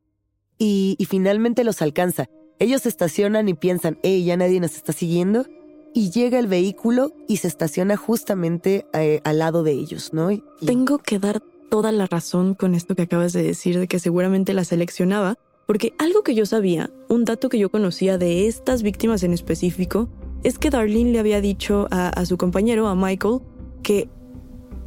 y, 0.57 0.97
finalmente 1.09 1.65
los 1.65 1.81
alcanza. 1.81 2.29
Ellos 2.59 2.83
se 2.83 2.89
estacionan 2.89 3.49
y 3.49 3.53
piensan, 3.53 3.97
hey, 4.03 4.23
ya 4.23 4.37
nadie 4.37 4.59
nos 4.59 4.75
está 4.75 4.93
siguiendo. 4.93 5.45
Y 5.93 6.11
llega 6.11 6.37
el 6.37 6.47
vehículo 6.47 7.13
y 7.27 7.37
se 7.37 7.47
estaciona 7.47 7.97
justamente 7.97 8.85
eh, 8.93 9.21
al 9.23 9.39
lado 9.39 9.63
de 9.63 9.71
ellos, 9.71 10.13
¿no? 10.13 10.29
Tengo 10.63 10.99
que 10.99 11.17
dar 11.17 11.41
toda 11.69 11.91
la 11.91 12.05
razón 12.05 12.53
con 12.53 12.75
esto 12.75 12.95
que 12.95 13.03
acabas 13.03 13.33
de 13.33 13.43
decir, 13.43 13.79
de 13.79 13.87
que 13.87 13.99
seguramente 13.99 14.53
la 14.53 14.65
seleccionaba, 14.65 15.35
porque 15.65 15.93
algo 15.97 16.23
que 16.23 16.35
yo 16.35 16.45
sabía, 16.45 16.91
un 17.09 17.25
dato 17.25 17.49
que 17.49 17.59
yo 17.59 17.69
conocía 17.69 18.17
de 18.17 18.47
estas 18.47 18.83
víctimas 18.83 19.23
en 19.23 19.33
específico, 19.33 20.09
es 20.43 20.57
que 20.59 20.69
Darlene 20.69 21.11
le 21.11 21.19
había 21.19 21.41
dicho 21.41 21.87
a 21.91 22.25
su 22.25 22.37
compañero, 22.37 22.87
a 22.87 22.95
Michael, 22.95 23.39
que 23.83 24.09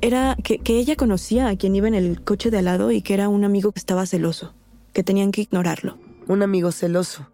era 0.02 0.36
que, 0.42 0.60
ella 0.66 0.96
conocía 0.96 1.48
a 1.48 1.56
quien 1.56 1.74
iba 1.76 1.88
en 1.88 1.94
el 1.94 2.22
coche 2.22 2.50
de 2.50 2.58
al 2.58 2.66
lado 2.66 2.90
y 2.90 3.02
que 3.02 3.14
era 3.14 3.28
un 3.28 3.44
amigo 3.44 3.72
que 3.72 3.78
estaba 3.78 4.04
celoso, 4.04 4.52
que 4.92 5.04
tenían 5.04 5.30
que 5.30 5.42
ignorarlo. 5.42 5.96
Un 6.28 6.42
amigo 6.42 6.72
celoso. 6.72 7.28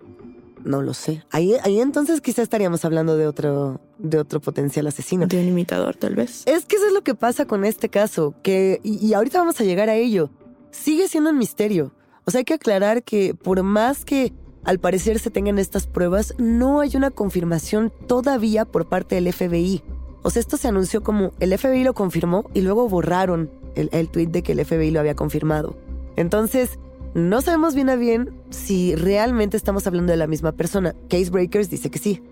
No 0.64 0.82
lo 0.82 0.94
sé. 0.94 1.24
Ahí, 1.30 1.54
ahí 1.62 1.80
entonces 1.80 2.20
quizá 2.20 2.42
estaríamos 2.42 2.84
hablando 2.84 3.16
de 3.16 3.26
otro, 3.26 3.80
de 3.98 4.18
otro 4.18 4.40
potencial 4.40 4.86
asesino. 4.86 5.26
De 5.26 5.40
un 5.40 5.48
imitador, 5.48 5.96
tal 5.96 6.14
vez. 6.14 6.42
Es 6.46 6.64
que 6.64 6.76
eso 6.76 6.86
es 6.86 6.92
lo 6.92 7.02
que 7.02 7.14
pasa 7.14 7.46
con 7.46 7.64
este 7.64 7.88
caso, 7.88 8.34
que, 8.42 8.80
y, 8.82 9.04
y 9.04 9.14
ahorita 9.14 9.38
vamos 9.38 9.60
a 9.60 9.64
llegar 9.64 9.88
a 9.88 9.94
ello, 9.94 10.30
sigue 10.70 11.08
siendo 11.08 11.30
un 11.30 11.38
misterio. 11.38 11.92
O 12.24 12.30
sea, 12.30 12.40
hay 12.40 12.44
que 12.44 12.54
aclarar 12.54 13.02
que 13.02 13.34
por 13.34 13.62
más 13.62 14.04
que 14.04 14.32
al 14.64 14.78
parecer 14.78 15.18
se 15.18 15.30
tengan 15.30 15.58
estas 15.58 15.86
pruebas, 15.86 16.34
no 16.38 16.80
hay 16.80 16.94
una 16.94 17.10
confirmación 17.10 17.92
todavía 18.06 18.64
por 18.66 18.88
parte 18.88 19.14
del 19.14 19.32
FBI. 19.32 19.82
O 20.22 20.30
sea, 20.30 20.40
esto 20.40 20.56
se 20.56 20.68
anunció 20.68 21.02
como 21.02 21.32
el 21.40 21.56
FBI 21.56 21.84
lo 21.84 21.94
confirmó 21.94 22.50
y 22.52 22.60
luego 22.60 22.88
borraron 22.88 23.50
el, 23.76 23.88
el 23.92 24.08
tweet 24.08 24.26
de 24.26 24.42
que 24.42 24.52
el 24.52 24.64
FBI 24.64 24.90
lo 24.90 25.00
había 25.00 25.14
confirmado. 25.14 25.76
Entonces, 26.16 26.78
no 27.14 27.40
sabemos 27.40 27.74
bien 27.74 27.88
a 27.90 27.96
bien 27.96 28.30
si 28.50 28.94
realmente 28.94 29.56
estamos 29.56 29.86
hablando 29.86 30.12
de 30.12 30.18
la 30.18 30.26
misma 30.26 30.52
persona. 30.52 30.94
Case 31.08 31.30
Breakers 31.30 31.70
dice 31.70 31.90
que 31.90 31.98
sí. 31.98 32.22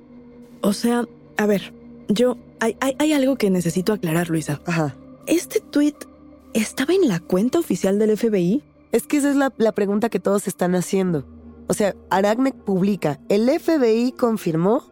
O 0.60 0.72
sea, 0.72 1.06
a 1.36 1.46
ver, 1.46 1.72
yo. 2.08 2.36
Hay, 2.60 2.76
hay, 2.80 3.12
algo 3.12 3.36
que 3.36 3.50
necesito 3.50 3.92
aclarar, 3.92 4.30
Luisa. 4.30 4.60
Ajá. 4.64 4.96
¿Este 5.26 5.60
tweet 5.60 5.94
estaba 6.54 6.94
en 6.94 7.08
la 7.08 7.20
cuenta 7.20 7.58
oficial 7.58 7.98
del 7.98 8.16
FBI? 8.16 8.62
Es 8.92 9.06
que 9.06 9.18
esa 9.18 9.30
es 9.30 9.36
la, 9.36 9.52
la 9.58 9.72
pregunta 9.72 10.08
que 10.08 10.20
todos 10.20 10.48
están 10.48 10.74
haciendo. 10.74 11.26
O 11.66 11.74
sea, 11.74 11.94
Aracne 12.08 12.52
publica: 12.52 13.20
el 13.28 13.48
FBI 13.48 14.12
confirmó 14.12 14.84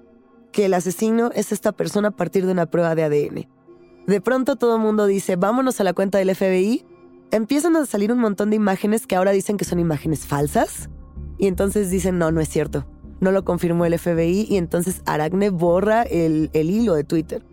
que 0.52 0.66
el 0.66 0.74
asesino 0.74 1.30
es 1.34 1.52
esta 1.52 1.72
persona 1.72 2.08
a 2.08 2.10
partir 2.12 2.46
de 2.46 2.52
una 2.52 2.66
prueba 2.66 2.94
de 2.94 3.04
ADN. 3.04 3.48
De 4.06 4.20
pronto 4.20 4.56
todo 4.56 4.76
el 4.76 4.82
mundo 4.82 5.06
dice, 5.06 5.36
vámonos 5.36 5.80
a 5.80 5.84
la 5.84 5.94
cuenta 5.94 6.18
del 6.18 6.34
FBI. 6.34 6.84
Empiezan 7.34 7.74
a 7.74 7.84
salir 7.84 8.12
un 8.12 8.20
montón 8.20 8.50
de 8.50 8.56
imágenes 8.56 9.08
que 9.08 9.16
ahora 9.16 9.32
dicen 9.32 9.56
que 9.56 9.64
son 9.64 9.80
imágenes 9.80 10.24
falsas. 10.24 10.88
Y 11.36 11.48
entonces 11.48 11.90
dicen, 11.90 12.16
no, 12.16 12.30
no 12.30 12.40
es 12.40 12.48
cierto. 12.48 12.86
No 13.18 13.32
lo 13.32 13.44
confirmó 13.44 13.84
el 13.86 13.98
FBI 13.98 14.46
y 14.48 14.56
entonces 14.56 15.02
Aragne 15.04 15.50
borra 15.50 16.04
el, 16.04 16.48
el 16.52 16.70
hilo 16.70 16.94
de 16.94 17.02
Twitter. 17.02 17.44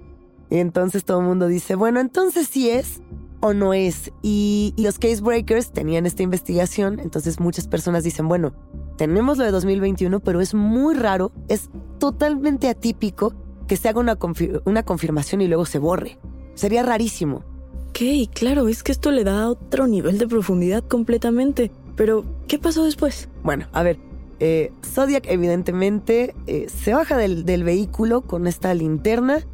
Y 0.51 0.57
entonces 0.57 1.03
todo 1.03 1.21
el 1.21 1.25
mundo 1.25 1.47
dice, 1.47 1.73
bueno, 1.73 2.00
entonces 2.00 2.47
sí 2.47 2.69
es 2.69 3.01
o 3.39 3.55
no 3.55 3.73
es. 3.73 4.11
Y, 4.21 4.75
los 4.77 5.00
case 5.00 5.19
breakers 5.19 5.71
tenían 5.71 6.05
esta 6.05 6.21
investigación, 6.21 7.00
entonces 7.00 7.39
muchas 7.39 7.67
personas 7.67 8.03
dicen, 8.03 8.27
bueno, 8.27 8.53
tenemos 9.00 9.39
lo 9.39 9.45
de 9.45 9.51
2021, 9.51 10.19
pero 10.19 10.41
es 10.41 10.53
muy 10.53 10.93
raro, 10.93 11.31
es 11.47 11.71
totalmente 11.97 12.69
atípico 12.69 13.33
que 13.67 13.77
se 13.77 13.89
haga 13.89 14.00
una, 14.00 14.19
una 14.65 14.83
confirmación 14.83 15.41
y 15.41 15.47
luego 15.47 15.65
se 15.65 15.79
borre. 15.79 16.19
Sería 16.53 16.83
rarísimo. 16.83 17.50
Ok, 17.91 18.33
claro, 18.33 18.69
es 18.69 18.83
que 18.83 18.93
esto 18.93 19.12
le 19.12 19.25
da 19.25 19.50
otro 19.50 19.86
nivel 19.86 20.17
de 20.17 20.25
profundidad 20.25 20.81
completamente. 20.81 21.71
Pero, 21.98 22.24
¿qué 22.48 22.57
pasó 22.57 22.86
después? 22.86 23.27
Bueno, 23.43 23.67
a 23.74 23.83
ver, 23.83 24.00
eh, 24.39 24.71
Zodiac 24.81 25.25
evidentemente 25.27 26.33
eh, 26.48 26.67
se 26.69 26.93
baja 26.93 27.17
del, 27.17 27.43
del, 27.43 27.65
vehículo 27.65 28.21
con 28.21 28.48
esta 28.48 28.74
linterna 28.74 29.45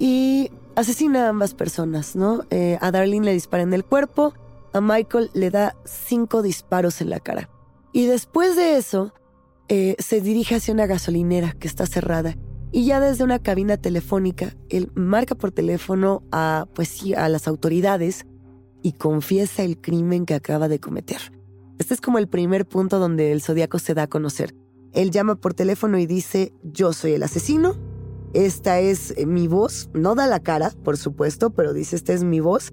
y 0.00 0.50
asesina 0.74 1.26
a 1.26 1.28
ambas 1.28 1.54
personas, 1.54 2.16
¿no? 2.16 2.42
Eh, 2.50 2.78
a 2.80 2.90
Darlene 2.90 3.26
le 3.26 3.32
dispara 3.32 3.62
en 3.62 3.72
el 3.72 3.84
cuerpo, 3.84 4.34
a 4.72 4.80
Michael 4.80 5.30
le 5.32 5.50
da 5.50 5.76
cinco 5.84 6.42
disparos 6.42 7.00
en 7.00 7.10
la 7.10 7.20
cara. 7.20 7.48
Y 7.92 8.06
después 8.06 8.56
de 8.56 8.76
eso, 8.76 9.14
se 9.68 10.20
dirige 10.20 10.56
hacia 10.56 10.74
una 10.74 10.86
gasolinera 10.86 11.52
que 11.52 11.68
está 11.68 11.86
cerrada. 11.86 12.36
Y 12.76 12.86
ya 12.86 12.98
desde 12.98 13.22
una 13.22 13.38
cabina 13.38 13.76
telefónica, 13.76 14.56
él 14.68 14.90
marca 14.96 15.36
por 15.36 15.52
teléfono 15.52 16.24
a, 16.32 16.66
pues 16.74 16.88
sí, 16.88 17.14
a 17.14 17.28
las 17.28 17.46
autoridades 17.46 18.26
y 18.82 18.94
confiesa 18.94 19.62
el 19.62 19.80
crimen 19.80 20.26
que 20.26 20.34
acaba 20.34 20.66
de 20.66 20.80
cometer. 20.80 21.18
Este 21.78 21.94
es 21.94 22.00
como 22.00 22.18
el 22.18 22.26
primer 22.26 22.66
punto 22.66 22.98
donde 22.98 23.30
el 23.30 23.42
zodiaco 23.42 23.78
se 23.78 23.94
da 23.94 24.02
a 24.02 24.06
conocer. 24.08 24.56
Él 24.92 25.12
llama 25.12 25.36
por 25.36 25.54
teléfono 25.54 26.00
y 26.00 26.06
dice, 26.06 26.52
yo 26.64 26.92
soy 26.92 27.12
el 27.12 27.22
asesino, 27.22 27.76
esta 28.32 28.80
es 28.80 29.14
eh, 29.16 29.24
mi 29.24 29.46
voz, 29.46 29.88
no 29.94 30.16
da 30.16 30.26
la 30.26 30.40
cara, 30.40 30.72
por 30.82 30.96
supuesto, 30.96 31.50
pero 31.50 31.74
dice, 31.74 31.94
esta 31.94 32.12
es 32.12 32.24
mi 32.24 32.40
voz. 32.40 32.72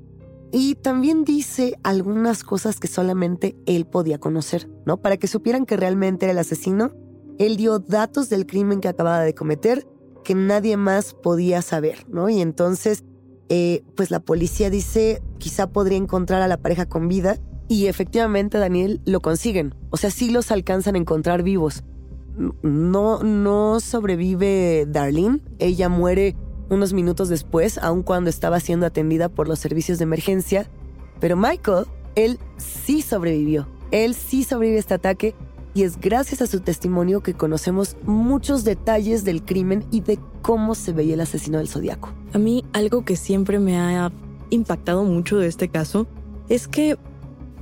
Y 0.51 0.73
también 0.73 1.25
dice 1.25 1.77
algunas 1.83 2.43
cosas 2.43 2.79
que 2.79 2.87
solamente 2.87 3.55
él 3.67 3.85
podía 3.85 4.17
conocer, 4.17 4.67
¿no? 4.87 4.97
Para 4.97 5.17
que 5.17 5.27
supieran 5.27 5.67
que 5.67 5.77
realmente 5.77 6.25
era 6.25 6.31
el 6.31 6.39
asesino, 6.39 6.91
él 7.37 7.57
dio 7.57 7.79
datos 7.79 8.29
del 8.29 8.45
crimen 8.45 8.81
que 8.81 8.87
acababa 8.87 9.21
de 9.21 9.33
cometer 9.33 9.87
que 10.23 10.35
nadie 10.35 10.77
más 10.77 11.13
podía 11.13 11.61
saber, 11.61 12.05
¿no? 12.09 12.29
Y 12.29 12.41
entonces, 12.41 13.03
eh, 13.49 13.83
pues 13.95 14.11
la 14.11 14.19
policía 14.19 14.69
dice, 14.69 15.21
quizá 15.37 15.67
podría 15.67 15.97
encontrar 15.97 16.41
a 16.41 16.47
la 16.47 16.57
pareja 16.57 16.85
con 16.85 17.07
vida, 17.07 17.37
y 17.71 17.87
efectivamente, 17.87 18.57
Daniel, 18.57 18.99
lo 19.05 19.21
consiguen. 19.21 19.73
O 19.91 19.97
sea, 19.97 20.11
sí 20.11 20.29
los 20.29 20.51
alcanzan 20.51 20.95
a 20.95 20.97
encontrar 20.97 21.41
vivos. 21.41 21.83
No, 22.61 23.23
no 23.23 23.79
sobrevive 23.79 24.85
Darlene. 24.89 25.39
Ella 25.57 25.87
muere 25.87 26.35
unos 26.69 26.91
minutos 26.91 27.29
después, 27.29 27.77
aun 27.77 28.03
cuando 28.03 28.29
estaba 28.29 28.59
siendo 28.59 28.85
atendida 28.85 29.29
por 29.29 29.47
los 29.47 29.59
servicios 29.59 29.99
de 29.99 30.03
emergencia. 30.03 30.69
Pero 31.21 31.37
Michael, 31.37 31.85
él 32.15 32.39
sí 32.57 33.01
sobrevivió. 33.01 33.69
Él 33.91 34.15
sí 34.15 34.43
sobrevive 34.43 34.75
a 34.75 34.79
este 34.81 34.93
ataque 34.95 35.33
y 35.73 35.83
es 35.83 35.99
gracias 35.99 36.41
a 36.41 36.47
su 36.47 36.59
testimonio 36.59 37.21
que 37.21 37.33
conocemos 37.33 37.95
muchos 38.03 38.63
detalles 38.63 39.23
del 39.23 39.43
crimen 39.43 39.85
y 39.91 40.01
de 40.01 40.19
cómo 40.41 40.75
se 40.75 40.93
veía 40.93 41.13
el 41.13 41.21
asesino 41.21 41.57
del 41.57 41.67
zodiaco. 41.67 42.13
A 42.33 42.37
mí 42.37 42.65
algo 42.73 43.05
que 43.05 43.15
siempre 43.15 43.59
me 43.59 43.77
ha 43.79 44.11
impactado 44.49 45.03
mucho 45.03 45.37
de 45.37 45.47
este 45.47 45.69
caso 45.69 46.07
es 46.49 46.67
que 46.67 46.97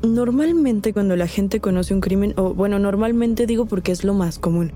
normalmente 0.02 0.94
cuando 0.94 1.16
la 1.16 1.28
gente 1.28 1.60
conoce 1.60 1.94
un 1.94 2.02
crimen, 2.02 2.34
o 2.38 2.54
bueno, 2.54 2.80
normalmente 2.80 3.46
digo 3.46 3.66
porque 3.66 3.92
es 3.92 4.04
lo 4.04 4.14
más 4.14 4.40
común, 4.40 4.72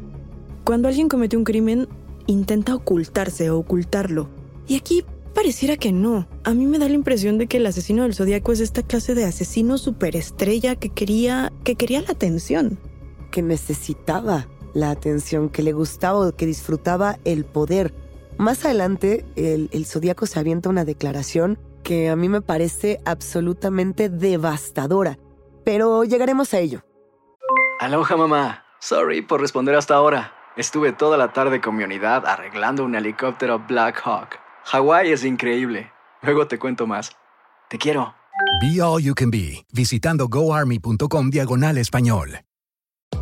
cuando 0.63 0.87
alguien 0.87 1.09
comete 1.09 1.37
un 1.37 1.43
crimen 1.43 1.87
intenta 2.27 2.75
ocultarse 2.75 3.49
o 3.49 3.57
ocultarlo. 3.57 4.29
Y 4.67 4.77
aquí 4.77 5.03
pareciera 5.33 5.77
que 5.77 5.91
no. 5.91 6.27
A 6.43 6.53
mí 6.53 6.65
me 6.65 6.79
da 6.79 6.87
la 6.87 6.95
impresión 6.95 7.37
de 7.37 7.47
que 7.47 7.57
el 7.57 7.65
asesino 7.65 8.03
del 8.03 8.13
zodiaco 8.13 8.51
es 8.51 8.59
esta 8.59 8.83
clase 8.83 9.15
de 9.15 9.25
asesino 9.25 9.77
superestrella 9.77 10.75
que 10.75 10.89
quería, 10.89 11.51
que 11.63 11.75
quería 11.75 12.01
la 12.01 12.11
atención. 12.11 12.79
Que 13.33 13.41
necesitaba 13.41 14.45
la 14.75 14.91
atención, 14.91 15.49
que 15.49 15.63
le 15.63 15.73
gustaba 15.73 16.19
o 16.19 16.35
que 16.35 16.45
disfrutaba 16.45 17.17
el 17.25 17.45
poder. 17.45 17.91
Más 18.37 18.63
adelante, 18.63 19.25
el, 19.35 19.69
el 19.71 19.87
zodiaco 19.87 20.27
se 20.27 20.39
avienta 20.39 20.69
una 20.69 20.85
declaración 20.85 21.57
que 21.81 22.09
a 22.09 22.15
mí 22.15 22.29
me 22.29 22.41
parece 22.41 23.01
absolutamente 23.05 24.09
devastadora. 24.09 25.17
Pero 25.65 26.03
llegaremos 26.03 26.53
a 26.53 26.59
ello. 26.59 26.81
Aloha 27.79 28.15
mamá. 28.17 28.65
Sorry 28.79 29.23
por 29.23 29.41
responder 29.41 29.73
hasta 29.73 29.95
ahora. 29.95 30.31
Estuve 30.55 30.93
toda 30.93 31.17
la 31.17 31.33
tarde 31.33 31.59
con 31.59 31.75
mi 31.75 31.83
unidad 31.83 32.27
arreglando 32.27 32.85
un 32.85 32.93
helicóptero 32.93 33.65
Black 33.67 33.99
Hawk. 34.05 34.37
Hawái 34.65 35.11
es 35.11 35.25
increíble. 35.25 35.91
Luego 36.21 36.45
te 36.47 36.59
cuento 36.59 36.85
más. 36.85 37.17
Te 37.67 37.79
quiero. 37.79 38.13
Be 38.61 38.79
All 38.79 39.01
You 39.01 39.15
Can 39.15 39.31
Be, 39.31 39.65
visitando 39.73 40.27
goarmy.com 40.27 41.31
diagonal 41.31 41.79
español. 41.79 42.43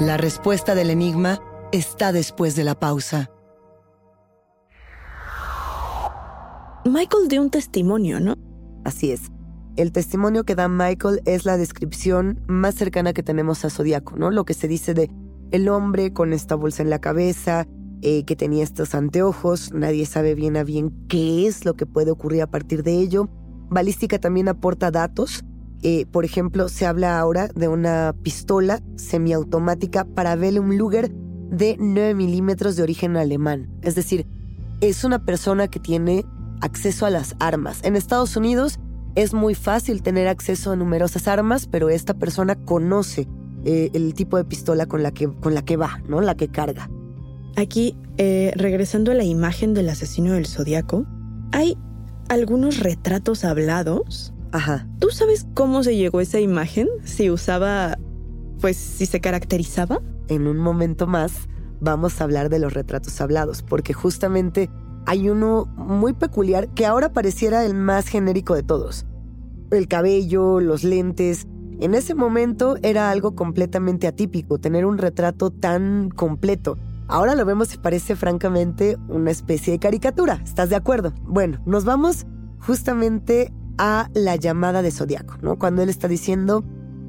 La 0.00 0.18
respuesta 0.18 0.74
del 0.74 0.90
enigma 0.90 1.40
está 1.72 2.12
después 2.12 2.54
de 2.54 2.64
la 2.64 2.74
pausa. 2.74 3.30
Michael 6.84 7.28
dio 7.28 7.40
un 7.40 7.48
testimonio, 7.48 8.20
¿no? 8.20 8.36
Así 8.84 9.10
es. 9.10 9.32
El 9.76 9.92
testimonio 9.92 10.44
que 10.44 10.54
da 10.54 10.68
Michael 10.68 11.22
es 11.24 11.46
la 11.46 11.56
descripción 11.56 12.42
más 12.46 12.74
cercana 12.74 13.14
que 13.14 13.22
tenemos 13.22 13.64
a 13.64 13.70
Zodíaco, 13.70 14.16
¿no? 14.16 14.30
Lo 14.30 14.44
que 14.44 14.52
se 14.52 14.68
dice 14.68 14.92
de 14.92 15.10
el 15.50 15.66
hombre 15.70 16.12
con 16.12 16.34
esta 16.34 16.56
bolsa 16.56 16.82
en 16.82 16.90
la 16.90 16.98
cabeza, 16.98 17.66
eh, 18.02 18.24
que 18.24 18.36
tenía 18.36 18.64
estos 18.64 18.94
anteojos, 18.94 19.72
nadie 19.72 20.04
sabe 20.04 20.34
bien 20.34 20.58
a 20.58 20.62
bien 20.64 20.92
qué 21.08 21.46
es 21.46 21.64
lo 21.64 21.72
que 21.72 21.86
puede 21.86 22.10
ocurrir 22.10 22.42
a 22.42 22.50
partir 22.50 22.82
de 22.82 22.98
ello. 22.98 23.30
Balística 23.70 24.18
también 24.18 24.48
aporta 24.48 24.90
datos. 24.90 25.42
Eh, 25.82 26.06
por 26.06 26.24
ejemplo, 26.24 26.68
se 26.68 26.86
habla 26.86 27.18
ahora 27.18 27.48
de 27.54 27.68
una 27.68 28.14
pistola 28.22 28.82
semiautomática 28.96 30.04
para 30.04 30.36
Velum 30.36 30.72
Luger 30.72 31.12
de 31.50 31.76
9 31.78 32.14
milímetros 32.14 32.76
de 32.76 32.82
origen 32.82 33.16
alemán. 33.16 33.68
Es 33.82 33.94
decir, 33.94 34.26
es 34.80 35.04
una 35.04 35.24
persona 35.24 35.68
que 35.68 35.80
tiene 35.80 36.24
acceso 36.60 37.06
a 37.06 37.10
las 37.10 37.36
armas. 37.38 37.80
En 37.84 37.96
Estados 37.96 38.36
Unidos 38.36 38.78
es 39.14 39.32
muy 39.32 39.54
fácil 39.54 40.02
tener 40.02 40.28
acceso 40.28 40.72
a 40.72 40.76
numerosas 40.76 41.28
armas, 41.28 41.66
pero 41.66 41.88
esta 41.88 42.14
persona 42.14 42.54
conoce 42.54 43.28
eh, 43.64 43.90
el 43.94 44.14
tipo 44.14 44.36
de 44.36 44.44
pistola 44.44 44.86
con 44.86 45.02
la 45.02 45.10
que, 45.10 45.28
con 45.28 45.54
la 45.54 45.64
que 45.64 45.76
va, 45.76 46.02
¿no? 46.08 46.20
La 46.20 46.36
que 46.36 46.48
carga. 46.48 46.90
Aquí, 47.56 47.96
eh, 48.18 48.52
regresando 48.54 49.10
a 49.12 49.14
la 49.14 49.24
imagen 49.24 49.72
del 49.72 49.88
asesino 49.88 50.34
del 50.34 50.46
zodiaco, 50.46 51.06
hay 51.52 51.78
algunos 52.28 52.80
retratos 52.80 53.44
hablados. 53.44 54.34
Ajá. 54.52 54.86
¿Tú 54.98 55.10
sabes 55.10 55.46
cómo 55.54 55.82
se 55.82 55.96
llegó 55.96 56.18
a 56.18 56.22
esa 56.22 56.40
imagen? 56.40 56.88
Si 57.04 57.30
usaba, 57.30 57.98
pues, 58.60 58.76
si 58.76 59.06
se 59.06 59.20
caracterizaba. 59.20 60.00
En 60.28 60.46
un 60.46 60.58
momento 60.58 61.06
más 61.06 61.48
vamos 61.80 62.20
a 62.20 62.24
hablar 62.24 62.48
de 62.48 62.58
los 62.58 62.72
retratos 62.72 63.20
hablados, 63.20 63.62
porque 63.62 63.92
justamente 63.92 64.70
hay 65.06 65.28
uno 65.28 65.66
muy 65.76 66.14
peculiar 66.14 66.68
que 66.74 66.86
ahora 66.86 67.12
pareciera 67.12 67.64
el 67.64 67.74
más 67.74 68.08
genérico 68.08 68.54
de 68.54 68.62
todos. 68.62 69.06
El 69.70 69.88
cabello, 69.88 70.60
los 70.60 70.84
lentes. 70.84 71.46
En 71.78 71.94
ese 71.94 72.14
momento 72.14 72.76
era 72.82 73.10
algo 73.10 73.34
completamente 73.34 74.06
atípico 74.06 74.58
tener 74.58 74.84
un 74.86 74.98
retrato 74.98 75.50
tan 75.50 76.08
completo. 76.08 76.78
Ahora 77.08 77.36
lo 77.36 77.44
vemos 77.44 77.72
y 77.74 77.78
parece 77.78 78.16
francamente 78.16 78.96
una 79.08 79.30
especie 79.30 79.72
de 79.72 79.78
caricatura. 79.78 80.40
¿Estás 80.42 80.70
de 80.70 80.76
acuerdo? 80.76 81.12
Bueno, 81.22 81.60
nos 81.66 81.84
vamos 81.84 82.26
justamente 82.58 83.52
a 83.78 84.10
la 84.14 84.36
llamada 84.36 84.82
de 84.82 84.90
Zodiaco, 84.90 85.36
¿no? 85.42 85.58
Cuando 85.58 85.82
él 85.82 85.88
está 85.88 86.08
diciendo, 86.08 86.64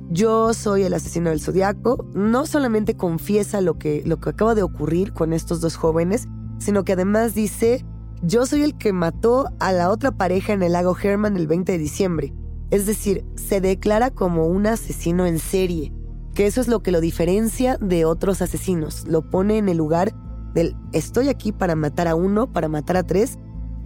yo 0.10 0.53
soy 0.53 0.84
el 0.84 0.93
asesino 0.93 1.30
del 1.30 1.41
Zodiaco, 1.41 2.06
no 2.13 2.45
solamente 2.45 2.95
confiesa 2.95 3.62
lo 3.62 3.77
que, 3.77 4.03
lo 4.06 4.19
que 4.19 4.30
acaba 4.30 4.56
de 4.56 4.63
ocurrir 4.63 5.13
con 5.13 5.34
estos 5.34 5.62
dos 5.62 5.75
jóvenes, 5.75 6.27
sino 6.60 6.84
que 6.84 6.93
además 6.93 7.36
dice, 7.36 7.86
yo 8.21 8.45
soy 8.45 8.63
el 8.63 8.77
que 8.77 8.93
mató 8.93 9.47
a 9.60 9.71
la 9.73 9.89
otra 9.89 10.12
pareja 10.12 10.53
en 10.53 10.63
el 10.63 10.73
lago 10.73 10.95
Herman 10.97 11.38
el 11.38 11.47
20 11.47 11.73
de 11.73 11.77
diciembre. 11.77 12.34
Es 12.71 12.86
decir, 12.86 13.25
se 13.36 13.62
declara 13.62 14.12
como 14.12 14.47
un 14.47 14.67
asesino 14.67 15.25
en 15.25 15.39
serie, 15.39 15.93
que 16.34 16.47
eso 16.47 16.62
es 16.62 16.67
lo 16.67 16.82
que 16.82 16.91
lo 16.91 17.01
diferencia 17.01 17.77
de 17.77 18.06
otros 18.06 18.41
asesinos. 18.41 19.06
Lo 19.08 19.30
pone 19.30 19.58
en 19.58 19.69
el 19.69 19.77
lugar 19.77 20.13
del 20.53 20.75
estoy 20.91 21.30
aquí 21.30 21.51
para 21.51 21.75
matar 21.75 22.08
a 22.08 22.15
uno, 22.15 22.51
para 22.51 22.67
matar 22.67 22.97
a 22.97 23.03
tres 23.03 23.38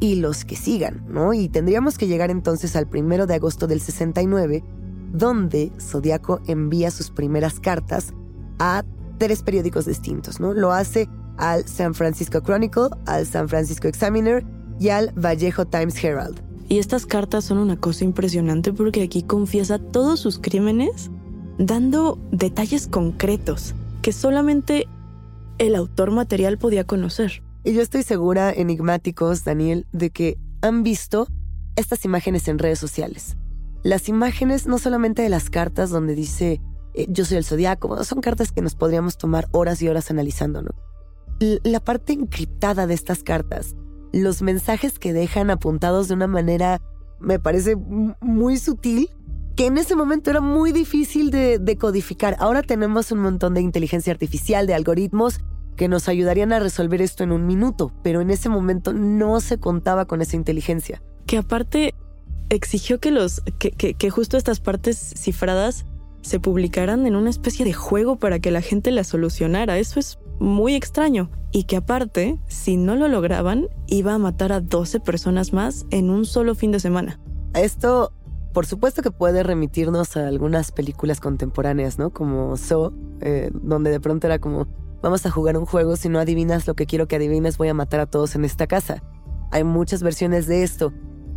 y 0.02 0.16
los 0.16 0.44
que 0.44 0.58
sigan, 0.58 1.06
¿no? 1.08 1.34
Y 1.34 1.48
tendríamos 1.48 1.98
que 1.98 2.08
llegar 2.08 2.32
entonces 2.32 2.76
al 2.76 2.88
primero 2.88 3.28
de 3.28 3.36
agosto 3.36 3.68
del 3.68 3.80
69, 3.80 4.64
donde 5.14 5.72
Zodiaco 5.80 6.42
envía 6.48 6.90
sus 6.90 7.12
primeras 7.12 7.60
cartas 7.60 8.12
a 8.58 8.84
tres 9.20 9.44
periódicos 9.44 9.86
distintos, 9.86 10.40
¿no? 10.40 10.54
Lo 10.54 10.74
hace 10.74 11.08
al 11.38 11.68
San 11.68 11.94
Francisco 11.94 12.42
Chronicle, 12.42 12.90
al 13.06 13.28
San 13.28 13.48
Francisco 13.48 13.88
Examiner 13.88 14.44
y 14.80 14.90
al 14.90 15.14
Vallejo 15.14 15.66
Times 15.66 16.04
Herald. 16.04 16.42
Y 16.68 16.80
estas 16.80 17.06
cartas 17.06 17.46
son 17.46 17.60
una 17.60 17.78
cosa 17.78 18.04
impresionante 18.04 18.74
porque 18.74 19.04
aquí 19.04 19.22
confiesa 19.22 19.78
todos 19.78 20.20
sus 20.20 20.40
crímenes 20.40 21.12
dando 21.60 22.18
detalles 22.32 22.88
concretos 22.88 23.76
que 24.02 24.14
solamente 24.14 24.88
el 25.60 25.76
autor 25.76 26.10
material 26.10 26.58
podía 26.58 26.86
conocer. 26.86 27.44
Y 27.64 27.74
yo 27.74 27.82
estoy 27.82 28.04
segura, 28.04 28.52
enigmáticos, 28.52 29.44
Daniel, 29.44 29.86
de 29.92 30.10
que 30.10 30.38
han 30.62 30.84
visto 30.84 31.28
estas 31.76 32.06
imágenes 32.06 32.48
en 32.48 32.60
redes 32.60 32.80
sociales. 32.80 33.38
Las 33.84 34.10
imágenes 34.10 34.68
no 34.68 34.78
solamente 34.78 35.22
de 35.22 35.30
las 35.30 35.50
cartas 35.50 35.90
donde 35.90 36.16
dice 36.16 36.62
eh, 36.94 37.08
yo 37.10 37.26
soy 37.26 37.38
el 37.38 37.46
zodiaco, 37.46 38.04
son 38.04 38.22
cartas 38.22 38.52
que 38.52 38.62
nos 38.62 38.76
podríamos 38.76 39.18
tomar 39.18 39.48
horas 39.52 39.82
y 39.82 39.88
horas 39.88 40.12
analizando, 40.12 40.62
¿no? 40.62 40.72
La 41.64 41.80
parte 41.80 42.14
encriptada 42.14 42.86
de 42.86 42.94
estas 42.94 43.24
cartas, 43.24 43.76
los 44.12 44.42
mensajes 44.42 45.00
que 45.00 45.14
dejan 45.14 45.50
apuntados 45.50 46.08
de 46.08 46.14
una 46.14 46.28
manera, 46.28 46.82
me 47.20 47.40
parece 47.40 47.76
muy 47.76 48.58
sutil, 48.58 49.10
que 49.56 49.66
en 49.66 49.78
ese 49.78 49.96
momento 49.96 50.30
era 50.30 50.42
muy 50.42 50.72
difícil 50.72 51.32
de, 51.32 51.58
de 51.58 51.78
codificar. 51.78 52.36
Ahora 52.40 52.62
tenemos 52.62 53.12
un 53.12 53.20
montón 53.20 53.54
de 53.54 53.62
inteligencia 53.62 54.14
artificial, 54.14 54.68
de 54.68 54.76
algoritmos 54.76 55.40
que 55.76 55.88
nos 55.88 56.08
ayudarían 56.08 56.54
a 56.54 56.60
resolver 56.60 57.02
esto 57.02 57.24
en 57.24 57.32
un 57.32 57.48
minuto, 57.48 57.92
pero 58.04 58.22
en 58.22 58.30
ese 58.30 58.50
momento 58.50 58.94
no 58.94 59.40
se 59.40 59.58
contaba 59.58 60.06
con 60.06 60.22
esa 60.22 60.36
inteligencia. 60.36 61.02
Que 61.26 61.38
aparte 61.38 61.94
exigió 62.50 63.00
que 63.00 63.12
los 63.12 63.42
que, 63.60 63.72
que, 63.72 64.10
justo 64.10 64.38
estas 64.38 64.60
partes 64.60 64.98
cifradas 65.18 65.86
se 66.22 66.40
publicaran 66.40 67.08
en 67.08 67.16
una 67.16 67.30
especie 67.30 67.66
de 67.66 67.74
juego 67.74 68.18
para 68.18 68.40
que 68.40 68.52
la 68.52 68.62
gente 68.62 68.92
las 68.92 69.08
solucionara. 69.08 69.78
Eso 69.78 70.00
es 70.00 70.20
muy 70.40 70.76
extraño. 70.76 71.32
Y 71.52 71.64
que 71.64 71.78
aparte, 71.78 72.40
si 72.48 72.78
no 72.78 72.96
lo 72.96 73.08
lograban, 73.08 73.68
iba 73.88 74.14
a 74.14 74.18
matar 74.18 74.52
a 74.52 74.62
12 74.62 75.00
personas 75.00 75.54
más 75.54 75.86
en 75.90 76.10
un 76.10 76.26
solo 76.26 76.56
fin 76.56 76.72
de 76.72 76.80
semana. 76.80 77.20
Esto, 77.54 78.14
por 78.54 78.66
supuesto 78.66 79.02
que 79.02 79.12
puede 79.12 79.44
remitirnos 79.44 80.16
a 80.16 80.28
algunas 80.28 80.72
películas 80.72 81.20
contemporáneas, 81.20 81.98
¿no? 81.98 82.12
Como 82.12 82.56
So, 82.56 82.94
eh, 83.22 83.50
donde 83.54 83.92
de 83.92 84.00
pronto 84.00 84.28
era 84.28 84.40
como, 84.40 84.68
Vamos 85.02 85.26
a 85.26 85.32
jugar 85.32 85.58
un 85.58 85.66
juego, 85.66 85.96
si 85.96 86.10
no 86.10 86.20
adivinas 86.20 86.68
lo 86.68 86.76
que 86.76 86.86
quiero 86.86 87.08
que 87.08 87.16
adivines 87.16 87.58
voy 87.58 87.70
a 87.70 87.74
matar 87.74 88.00
a 88.02 88.06
todos 88.06 88.36
en 88.36 88.46
esta 88.46 88.68
casa. 88.68 89.02
Hay 89.50 89.64
muchas 89.64 90.04
versiones 90.04 90.46
de 90.46 90.62
esto. 90.62 90.94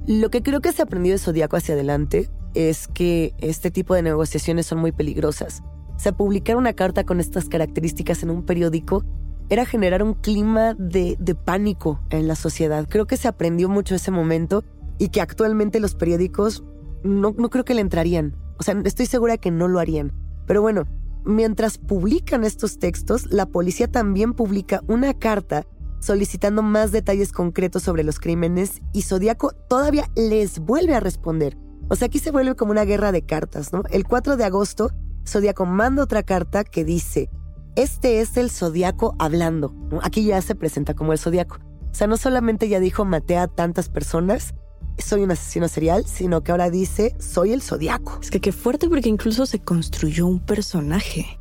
Lo 0.06 0.30
que 0.30 0.42
creo 0.42 0.60
que 0.60 0.72
se 0.72 0.82
aprendió 0.82 1.12
de 1.12 1.18
Zodíaco 1.18 1.56
hacia 1.56 1.74
adelante 1.74 2.28
es 2.52 2.88
que 2.88 3.34
este 3.38 3.70
tipo 3.70 3.94
de 3.94 4.02
negociaciones 4.02 4.66
son 4.66 4.80
muy 4.80 4.92
peligrosas. 4.92 5.62
O 5.96 5.98
sea, 5.98 6.12
publicar 6.12 6.56
una 6.56 6.74
carta 6.74 7.04
con 7.04 7.20
estas 7.20 7.48
características 7.48 8.22
en 8.22 8.30
un 8.30 8.44
periódico 8.44 9.02
era 9.48 9.64
generar 9.64 10.02
un 10.02 10.12
clima 10.12 10.74
de, 10.74 11.16
pánico 11.44 12.00
en 12.10 12.28
la 12.28 12.34
sociedad. 12.34 12.86
Creo 12.88 13.06
que 13.06 13.16
se 13.16 13.28
aprendió 13.28 13.70
mucho 13.70 13.94
ese 13.94 14.10
momento 14.10 14.62
y 14.98 15.08
que 15.08 15.22
actualmente 15.22 15.80
los 15.80 15.94
periódicos 15.94 16.64
no, 17.02 17.34
no 17.36 17.48
creo 17.48 17.64
que 17.64 17.74
le 17.74 17.80
entrarían. 17.80 18.36
O 18.58 18.62
sea, 18.62 18.78
estoy 18.84 19.06
segura 19.06 19.38
que 19.38 19.50
no 19.50 19.68
lo 19.68 19.80
harían. 19.80 20.12
Pero 20.46 20.60
bueno, 20.60 20.84
Mientras 21.24 21.78
publican 21.78 22.44
estos 22.44 22.78
textos, 22.78 23.32
la 23.32 23.46
policía 23.46 23.88
también 23.88 24.34
publica 24.34 24.82
una 24.88 25.14
carta 25.14 25.66
solicitando 26.00 26.62
más 26.62 26.92
detalles 26.92 27.32
concretos 27.32 27.82
sobre 27.82 28.04
los 28.04 28.20
crímenes 28.20 28.82
y 28.92 29.02
Zodíaco 29.02 29.52
todavía 29.68 30.10
les 30.16 30.58
vuelve 30.58 30.94
a 30.94 31.00
responder. 31.00 31.56
O 31.88 31.96
sea, 31.96 32.06
aquí 32.06 32.18
se 32.18 32.30
vuelve 32.30 32.56
como 32.56 32.72
una 32.72 32.84
guerra 32.84 33.10
de 33.10 33.24
cartas, 33.24 33.72
¿no? 33.72 33.82
El 33.90 34.04
4 34.04 34.36
de 34.36 34.44
agosto, 34.44 34.90
Zodíaco 35.26 35.64
manda 35.64 36.02
otra 36.02 36.22
carta 36.22 36.62
que 36.62 36.84
dice, 36.84 37.30
este 37.74 38.20
es 38.20 38.36
el 38.36 38.50
Zodíaco 38.50 39.16
hablando. 39.18 39.74
Aquí 40.02 40.24
ya 40.24 40.42
se 40.42 40.54
presenta 40.54 40.94
como 40.94 41.12
el 41.12 41.18
Zodíaco. 41.18 41.56
O 41.90 41.94
sea, 41.94 42.06
no 42.06 42.18
solamente 42.18 42.68
ya 42.68 42.80
dijo 42.80 43.06
maté 43.06 43.38
a 43.38 43.48
tantas 43.48 43.88
personas, 43.88 44.54
soy 44.98 45.22
un 45.22 45.30
asesino 45.30 45.68
serial, 45.68 46.04
sino 46.06 46.42
que 46.42 46.52
ahora 46.52 46.70
dice 46.70 47.14
soy 47.18 47.52
el 47.52 47.62
zodiaco. 47.62 48.18
Es 48.22 48.30
que 48.30 48.40
qué 48.40 48.52
fuerte 48.52 48.88
porque 48.88 49.08
incluso 49.08 49.46
se 49.46 49.58
construyó 49.58 50.26
un 50.26 50.40
personaje. 50.40 51.38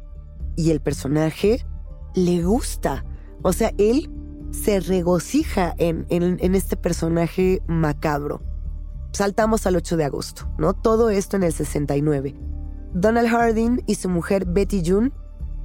Y 0.55 0.71
el 0.71 0.81
personaje 0.81 1.65
le 2.15 2.43
gusta. 2.43 3.05
O 3.41 3.53
sea, 3.53 3.71
él 3.77 4.09
se 4.51 4.79
regocija 4.79 5.73
en, 5.77 6.05
en, 6.09 6.55
este 6.55 6.77
personaje 6.77 7.61
macabro. 7.67 8.41
Saltamos 9.11 9.65
al 9.65 9.75
8 9.75 9.97
de 9.97 10.03
agosto, 10.05 10.47
¿no? 10.57 10.73
Todo 10.73 11.09
esto 11.09 11.37
en 11.37 11.43
el 11.43 11.53
69. 11.53 12.35
Donald 12.93 13.29
Harding 13.29 13.83
y 13.87 13.95
su 13.95 14.09
mujer 14.09 14.45
Betty 14.45 14.83
June 14.85 15.11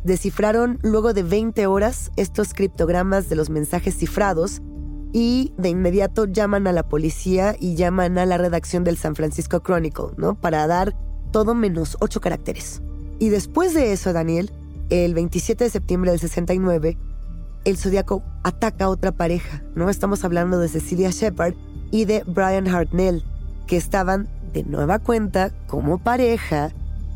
descifraron 0.04 0.78
luego 0.82 1.12
de 1.12 1.22
20 1.22 1.66
horas 1.66 2.10
estos 2.16 2.54
criptogramas 2.54 3.28
de 3.28 3.36
los 3.36 3.50
mensajes 3.50 3.96
cifrados 3.96 4.62
y 5.12 5.52
de 5.56 5.70
inmediato 5.70 6.26
llaman 6.26 6.66
a 6.66 6.72
la 6.72 6.88
policía 6.88 7.56
y 7.58 7.74
llaman 7.74 8.18
a 8.18 8.26
la 8.26 8.38
redacción 8.38 8.84
del 8.84 8.96
San 8.96 9.14
Francisco 9.14 9.62
Chronicle, 9.62 10.08
¿no? 10.16 10.34
Para 10.34 10.66
dar 10.66 10.94
todo 11.32 11.54
menos 11.54 11.96
ocho 12.00 12.20
caracteres. 12.20 12.82
Y 13.18 13.30
después 13.30 13.74
de 13.74 13.92
eso, 13.92 14.12
Daniel, 14.12 14.50
el 14.90 15.14
27 15.14 15.64
de 15.64 15.70
septiembre 15.70 16.10
del 16.10 16.20
69, 16.20 16.96
el 17.64 17.76
Zodíaco 17.76 18.22
ataca 18.42 18.86
a 18.86 18.88
otra 18.88 19.12
pareja, 19.12 19.62
¿no? 19.74 19.90
Estamos 19.90 20.24
hablando 20.24 20.58
de 20.58 20.68
Cecilia 20.68 21.10
Shepard 21.10 21.54
y 21.90 22.04
de 22.04 22.22
Brian 22.26 22.68
Hartnell, 22.68 23.24
que 23.66 23.76
estaban 23.76 24.28
de 24.52 24.64
nueva 24.64 24.98
cuenta 24.98 25.50
como 25.66 25.98
pareja 25.98 26.72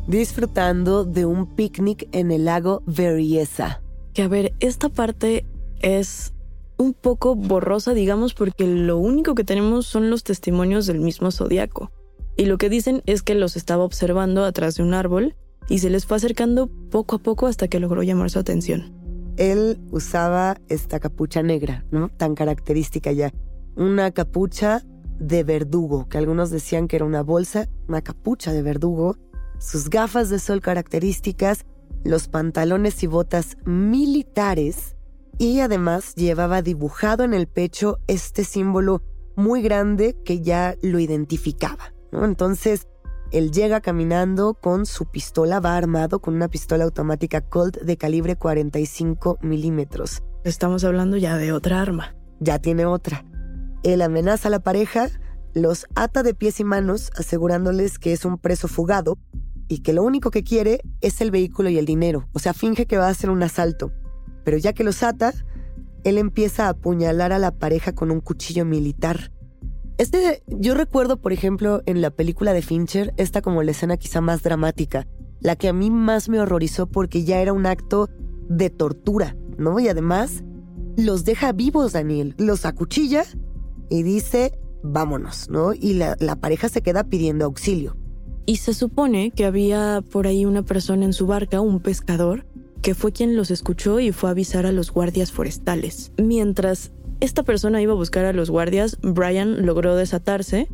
disfrutando 0.07 1.05
de 1.05 1.25
un 1.25 1.55
picnic 1.55 2.07
en 2.11 2.31
el 2.31 2.45
lago 2.45 2.83
Berryessa. 2.85 3.81
Que 4.13 4.23
a 4.23 4.27
ver, 4.27 4.53
esta 4.59 4.89
parte 4.89 5.45
es 5.79 6.33
un 6.77 6.93
poco 6.93 7.35
borrosa, 7.35 7.93
digamos, 7.93 8.33
porque 8.33 8.67
lo 8.67 8.97
único 8.97 9.35
que 9.35 9.43
tenemos 9.43 9.85
son 9.85 10.09
los 10.09 10.23
testimonios 10.23 10.85
del 10.85 10.99
mismo 10.99 11.31
zodiaco. 11.31 11.91
Y 12.35 12.45
lo 12.45 12.57
que 12.57 12.69
dicen 12.69 13.03
es 13.05 13.21
que 13.21 13.35
los 13.35 13.55
estaba 13.55 13.83
observando 13.83 14.43
atrás 14.43 14.75
de 14.75 14.83
un 14.83 14.93
árbol 14.93 15.35
y 15.69 15.79
se 15.79 15.89
les 15.89 16.05
fue 16.05 16.17
acercando 16.17 16.67
poco 16.89 17.17
a 17.17 17.19
poco 17.19 17.47
hasta 17.47 17.67
que 17.67 17.79
logró 17.79 18.03
llamar 18.03 18.29
su 18.29 18.39
atención. 18.39 18.91
Él 19.37 19.79
usaba 19.91 20.57
esta 20.67 20.99
capucha 20.99 21.41
negra, 21.41 21.85
¿no? 21.91 22.09
Tan 22.09 22.35
característica 22.35 23.11
ya. 23.11 23.31
Una 23.75 24.11
capucha 24.11 24.83
de 25.19 25.43
verdugo, 25.43 26.07
que 26.09 26.17
algunos 26.17 26.49
decían 26.49 26.87
que 26.87 26.97
era 26.97 27.05
una 27.05 27.23
bolsa, 27.23 27.67
una 27.87 28.01
capucha 28.01 28.51
de 28.51 28.61
verdugo, 28.61 29.17
sus 29.59 29.89
gafas 29.89 30.29
de 30.29 30.39
sol 30.39 30.61
características, 30.61 31.65
los 32.03 32.27
pantalones 32.27 33.01
y 33.03 33.07
botas 33.07 33.57
militares 33.65 34.95
y 35.37 35.59
además 35.59 36.15
llevaba 36.15 36.61
dibujado 36.61 37.23
en 37.23 37.33
el 37.33 37.47
pecho 37.47 37.99
este 38.07 38.43
símbolo 38.43 39.01
muy 39.35 39.61
grande 39.61 40.15
que 40.23 40.41
ya 40.41 40.75
lo 40.81 40.99
identificaba. 40.99 41.93
Entonces, 42.11 42.87
él 43.31 43.51
llega 43.51 43.81
caminando 43.81 44.53
con 44.53 44.85
su 44.85 45.05
pistola, 45.09 45.59
va 45.59 45.75
armado 45.75 46.19
con 46.19 46.35
una 46.35 46.49
pistola 46.49 46.83
automática 46.83 47.41
Colt 47.41 47.77
de 47.81 47.97
calibre 47.97 48.35
45 48.35 49.39
milímetros. 49.41 50.21
Estamos 50.43 50.83
hablando 50.83 51.17
ya 51.17 51.37
de 51.37 51.51
otra 51.51 51.81
arma. 51.81 52.15
Ya 52.39 52.59
tiene 52.59 52.85
otra. 52.85 53.25
Él 53.81 54.03
amenaza 54.03 54.49
a 54.49 54.51
la 54.51 54.59
pareja, 54.59 55.09
los 55.55 55.87
ata 55.95 56.21
de 56.21 56.35
pies 56.35 56.59
y 56.59 56.63
manos, 56.63 57.11
asegurándoles 57.17 57.97
que 57.97 58.13
es 58.13 58.23
un 58.23 58.37
preso 58.37 58.67
fugado 58.67 59.17
y 59.67 59.79
que 59.79 59.93
lo 59.93 60.03
único 60.03 60.29
que 60.29 60.43
quiere 60.43 60.81
es 61.01 61.19
el 61.21 61.31
vehículo 61.31 61.69
y 61.69 61.79
el 61.79 61.85
dinero. 61.85 62.27
O 62.33 62.39
sea, 62.39 62.53
finge 62.53 62.85
que 62.85 62.97
va 62.97 63.07
a 63.07 63.11
hacer 63.11 63.31
un 63.31 63.41
asalto. 63.41 63.91
Pero 64.43 64.57
ya 64.57 64.73
que 64.73 64.83
los 64.83 65.03
ata, 65.03 65.33
él 66.03 66.17
empieza 66.17 66.65
a 66.65 66.69
apuñalar 66.69 67.31
a 67.31 67.39
la 67.39 67.51
pareja 67.51 67.93
con 67.93 68.11
un 68.11 68.19
cuchillo 68.19 68.65
militar. 68.65 69.31
Este, 69.97 70.43
yo 70.47 70.73
recuerdo, 70.73 71.17
por 71.17 71.33
ejemplo, 71.33 71.81
en 71.85 72.01
la 72.01 72.09
película 72.09 72.53
de 72.53 72.61
Fincher, 72.61 73.13
esta 73.17 73.41
como 73.41 73.63
la 73.63 73.71
escena 73.71 73.97
quizá 73.97 74.21
más 74.21 74.41
dramática, 74.41 75.07
la 75.39 75.55
que 75.55 75.67
a 75.67 75.73
mí 75.73 75.91
más 75.91 76.29
me 76.29 76.39
horrorizó 76.39 76.87
porque 76.87 77.23
ya 77.23 77.39
era 77.39 77.53
un 77.53 77.65
acto 77.65 78.09
de 78.49 78.69
tortura, 78.69 79.35
¿no? 79.57 79.79
Y 79.79 79.87
además 79.87 80.43
los 80.97 81.25
deja 81.25 81.51
vivos, 81.51 81.93
Daniel, 81.93 82.33
los 82.37 82.65
acuchilla 82.65 83.23
y 83.89 84.03
dice, 84.03 84.59
vámonos, 84.83 85.49
¿no? 85.49 85.73
Y 85.73 85.93
la, 85.93 86.15
la 86.19 86.35
pareja 86.37 86.69
se 86.69 86.81
queda 86.81 87.03
pidiendo 87.03 87.45
auxilio. 87.45 87.95
Y 88.45 88.57
se 88.57 88.73
supone 88.73 89.31
que 89.31 89.45
había 89.45 90.03
por 90.11 90.27
ahí 90.27 90.45
una 90.45 90.63
persona 90.63 91.05
en 91.05 91.13
su 91.13 91.27
barca, 91.27 91.61
un 91.61 91.79
pescador, 91.79 92.45
que 92.83 92.93
fue 92.93 93.13
quien 93.13 93.35
los 93.35 93.49
escuchó 93.49 93.99
y 94.01 94.11
fue 94.11 94.29
a 94.29 94.31
avisar 94.31 94.65
a 94.65 94.73
los 94.73 94.91
guardias 94.91 95.31
forestales. 95.31 96.11
Mientras 96.17 96.91
esta 97.21 97.41
persona 97.43 97.81
iba 97.81 97.93
a 97.93 97.95
buscar 97.95 98.25
a 98.25 98.33
los 98.33 98.51
guardias, 98.51 98.97
Brian 99.01 99.65
logró 99.65 99.95
desatarse 99.95 100.67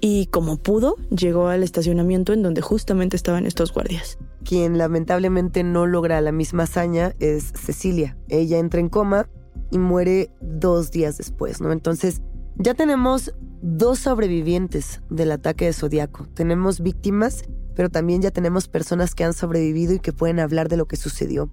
y 0.00 0.26
como 0.26 0.56
pudo 0.60 0.96
llegó 1.16 1.46
al 1.46 1.62
estacionamiento 1.62 2.32
en 2.32 2.42
donde 2.42 2.60
justamente 2.60 3.16
estaban 3.16 3.46
estos 3.46 3.72
guardias. 3.72 4.18
Quien 4.44 4.76
lamentablemente 4.76 5.62
no 5.62 5.86
logra 5.86 6.20
la 6.20 6.32
misma 6.32 6.64
hazaña 6.64 7.14
es 7.20 7.52
Cecilia. 7.54 8.18
Ella 8.28 8.58
entra 8.58 8.80
en 8.80 8.88
coma 8.88 9.28
y 9.70 9.78
muere 9.78 10.32
dos 10.40 10.90
días 10.90 11.16
después, 11.16 11.60
¿no? 11.60 11.70
Entonces 11.70 12.22
ya 12.56 12.74
tenemos 12.74 13.32
dos 13.62 14.00
sobrevivientes 14.00 15.00
del 15.08 15.30
ataque 15.30 15.66
de 15.66 15.72
Zodíaco. 15.72 16.26
Tenemos 16.34 16.80
víctimas, 16.80 17.44
pero 17.74 17.90
también 17.90 18.22
ya 18.22 18.30
tenemos 18.30 18.68
personas 18.68 19.14
que 19.14 19.24
han 19.24 19.32
sobrevivido 19.32 19.94
y 19.94 20.00
que 20.00 20.12
pueden 20.12 20.40
hablar 20.40 20.68
de 20.68 20.76
lo 20.76 20.86
que 20.86 20.96
sucedió. 20.96 21.50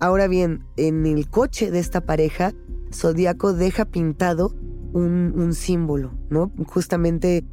Ahora 0.00 0.26
bien, 0.26 0.64
en 0.76 1.06
el 1.06 1.28
coche 1.28 1.70
de 1.70 1.78
esta 1.78 2.00
pareja, 2.00 2.52
Zodíaco 2.92 3.52
deja 3.52 3.84
pintado 3.84 4.54
un, 4.92 5.54
símbolo, 5.54 6.12
¿no? 6.28 6.52
Justamente 6.66 7.44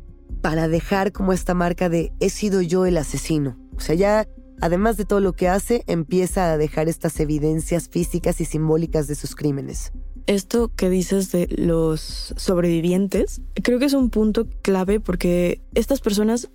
para 0.42 0.68
dejar 0.68 1.12
como 1.12 1.34
esta 1.34 1.54
marca 1.54 1.90
de 1.90 2.12
he 2.20 2.30
sido 2.30 2.62
yo 2.62 2.86
el 2.86 2.98
asesino. 2.98 3.58
O 3.76 3.80
sea, 3.80 3.96
ya 3.96 4.28
además 4.62 4.98
de 4.98 5.06
todo 5.06 5.20
lo 5.20 5.34
que 5.34 5.48
hace, 5.48 5.84
empieza 5.88 6.52
a 6.52 6.58
dejar 6.58 6.90
estas 6.90 7.20
evidencias 7.20 7.90
físicas 7.90 8.42
y 8.42 8.46
simbólicas 8.46 9.08
de 9.08 9.16
sus 9.16 9.36
crímenes. 9.36 9.92
Esto 10.28 10.72
que 10.76 10.90
dices 10.90 11.32
de 11.32 11.48
los 11.50 12.34
sobrevivientes, 12.38 13.42
creo 13.64 13.80
que 13.80 13.86
es 13.86 13.94
un 13.94 14.10
punto 14.10 14.48
clave 14.62 15.00
porque 15.00 15.62
estas 15.74 16.02
personas 16.02 16.50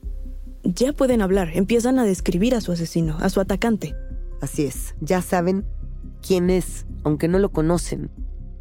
ya 0.65 0.93
pueden 0.93 1.23
hablar, 1.23 1.51
empiezan 1.55 1.99
a 1.99 2.05
describir 2.05 2.55
a 2.55 2.61
su 2.61 2.73
asesino, 2.73 3.17
a 3.21 3.29
su 3.31 3.41
atacante. 3.41 3.95
Así 4.41 4.65
es, 4.65 4.95
ya 5.01 5.23
saben 5.23 5.65
quién 6.27 6.51
es, 6.51 6.87
aunque 7.03 7.29
no 7.29 7.39
lo 7.39 7.51
conocen. 7.51 8.11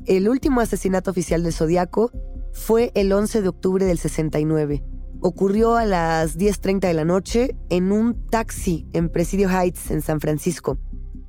El 0.05 0.29
último 0.29 0.61
asesinato 0.61 1.11
oficial 1.11 1.43
del 1.43 1.53
Zodíaco 1.53 2.11
fue 2.51 2.91
el 2.93 3.11
11 3.11 3.41
de 3.41 3.47
octubre 3.47 3.85
del 3.85 3.97
69 3.97 4.83
ocurrió 5.23 5.75
a 5.75 5.85
las 5.85 6.37
10.30 6.37 6.81
de 6.81 6.93
la 6.93 7.05
noche 7.05 7.55
en 7.69 7.91
un 7.91 8.27
taxi 8.29 8.85
en 8.93 9.09
Presidio 9.09 9.49
Heights, 9.49 9.89
en 9.89 10.01
San 10.01 10.19
Francisco. 10.19 10.77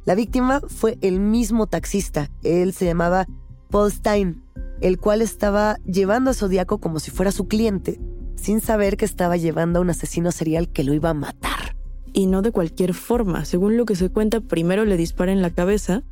La 0.05 0.15
víctima 0.15 0.61
fue 0.67 0.99
el 1.01 1.21
mismo 1.21 1.69
taxista. 1.69 2.29
Él 2.43 2.75
se 2.75 2.85
llamaba 2.85 3.27
Paul 3.71 3.91
Stein, 3.91 4.43
el 4.81 4.99
cual 4.99 5.23
estaba 5.23 5.77
llevando 5.87 6.31
a 6.31 6.35
Zodíaco 6.35 6.79
como 6.79 6.99
si 6.99 7.11
fuera 7.11 7.31
su 7.31 7.47
cliente, 7.47 8.01
sin 8.37 8.61
saber 8.61 8.97
que 8.97 9.05
estaba 9.05 9.37
llevando 9.37 9.79
a 9.79 9.83
un 9.83 9.91
asesino 9.91 10.33
serial 10.33 10.69
que 10.69 10.85
lo 10.85 10.95
iba 10.95 11.11
a 11.11 11.15
matar. 11.15 11.77
Y 12.13 12.27
no 12.27 12.43
de 12.43 12.53
cualquier 12.53 12.95
forma. 12.95 13.45
Según 13.45 13.77
lo 13.77 13.87
que 13.87 13.97
se 13.97 14.11
cuenta, 14.11 14.41
primero 14.41 14.85
le 14.85 14.97
dispara 14.97 15.33
en 15.33 15.43
la 15.43 15.51
cabeza, 15.51 16.03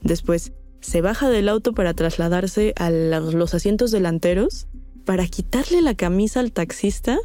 después 0.00 0.52
se 0.80 1.00
baja 1.00 1.28
del 1.28 1.48
auto 1.48 1.74
para 1.74 1.94
trasladarse 1.94 2.72
a 2.76 2.90
los 2.90 3.54
asientos 3.54 3.90
delanteros 3.90 4.66
para 5.04 5.26
quitarle 5.26 5.82
la 5.82 5.94
camisa 5.94 6.40
al 6.40 6.52
taxista 6.52 7.18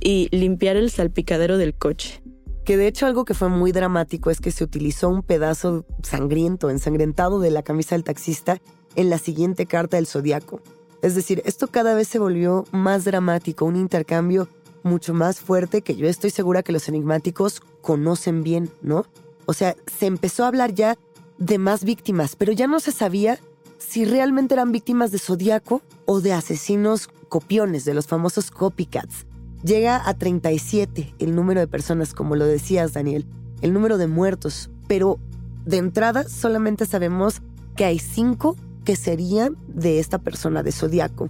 y 0.00 0.28
limpiar 0.30 0.76
el 0.76 0.90
salpicadero 0.90 1.58
del 1.58 1.74
coche. 1.74 2.22
Que 2.64 2.76
de 2.76 2.88
hecho 2.88 3.06
algo 3.06 3.24
que 3.24 3.34
fue 3.34 3.48
muy 3.48 3.72
dramático 3.72 4.30
es 4.30 4.40
que 4.40 4.50
se 4.50 4.64
utilizó 4.64 5.08
un 5.08 5.22
pedazo 5.22 5.86
sangriento, 6.02 6.70
ensangrentado 6.70 7.40
de 7.40 7.50
la 7.50 7.62
camisa 7.62 7.94
del 7.94 8.04
taxista 8.04 8.58
en 8.96 9.10
la 9.10 9.18
siguiente 9.18 9.66
carta 9.66 9.96
del 9.96 10.06
zodiaco. 10.06 10.60
Es 11.02 11.14
decir, 11.14 11.42
esto 11.44 11.68
cada 11.68 11.94
vez 11.94 12.08
se 12.08 12.18
volvió 12.18 12.64
más 12.72 13.04
dramático, 13.04 13.64
un 13.64 13.76
intercambio 13.76 14.48
mucho 14.82 15.14
más 15.14 15.40
fuerte 15.40 15.82
que 15.82 15.96
yo 15.96 16.08
estoy 16.08 16.30
segura 16.30 16.62
que 16.62 16.72
los 16.72 16.88
enigmáticos 16.88 17.60
conocen 17.82 18.42
bien, 18.42 18.70
¿no? 18.82 19.04
O 19.44 19.52
sea, 19.52 19.76
se 19.86 20.06
empezó 20.06 20.44
a 20.44 20.48
hablar 20.48 20.74
ya 20.74 20.96
de 21.38 21.58
más 21.58 21.84
víctimas, 21.84 22.36
pero 22.36 22.52
ya 22.52 22.66
no 22.66 22.80
se 22.80 22.92
sabía 22.92 23.38
si 23.78 24.04
realmente 24.04 24.54
eran 24.54 24.72
víctimas 24.72 25.10
de 25.10 25.18
zodiaco 25.18 25.82
o 26.06 26.20
de 26.20 26.32
asesinos 26.32 27.08
copiones, 27.28 27.84
de 27.84 27.94
los 27.94 28.06
famosos 28.06 28.50
copycats. 28.50 29.26
Llega 29.62 30.08
a 30.08 30.14
37 30.14 31.14
el 31.18 31.34
número 31.34 31.60
de 31.60 31.66
personas, 31.66 32.14
como 32.14 32.36
lo 32.36 32.46
decías, 32.46 32.92
Daniel, 32.92 33.26
el 33.62 33.72
número 33.72 33.98
de 33.98 34.06
muertos, 34.06 34.70
pero 34.86 35.18
de 35.64 35.78
entrada 35.78 36.28
solamente 36.28 36.86
sabemos 36.86 37.42
que 37.74 37.84
hay 37.84 37.98
cinco 37.98 38.56
que 38.86 38.96
serían 38.96 39.58
de 39.68 39.98
esta 39.98 40.18
persona 40.18 40.62
de 40.62 40.72
Zodíaco. 40.72 41.28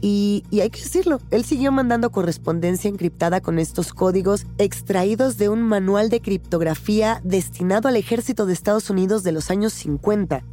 Y, 0.00 0.44
y, 0.50 0.60
hay 0.60 0.70
que 0.70 0.80
decirlo, 0.80 1.20
él 1.30 1.44
siguió 1.44 1.72
mandando 1.72 2.10
correspondencia 2.10 2.88
encriptada 2.88 3.40
con 3.40 3.58
estos 3.58 3.92
códigos 3.92 4.46
extraídos 4.58 5.38
de 5.38 5.48
un 5.48 5.62
manual 5.62 6.08
de 6.08 6.20
criptografía 6.20 7.20
destinado 7.24 7.88
al 7.88 7.96
ejército 7.96 8.46
de 8.46 8.52
Estados 8.52 8.90
Unidos 8.90 9.22
de 9.22 9.32
los 9.32 9.50
años 9.50 9.72
50. 9.72 10.44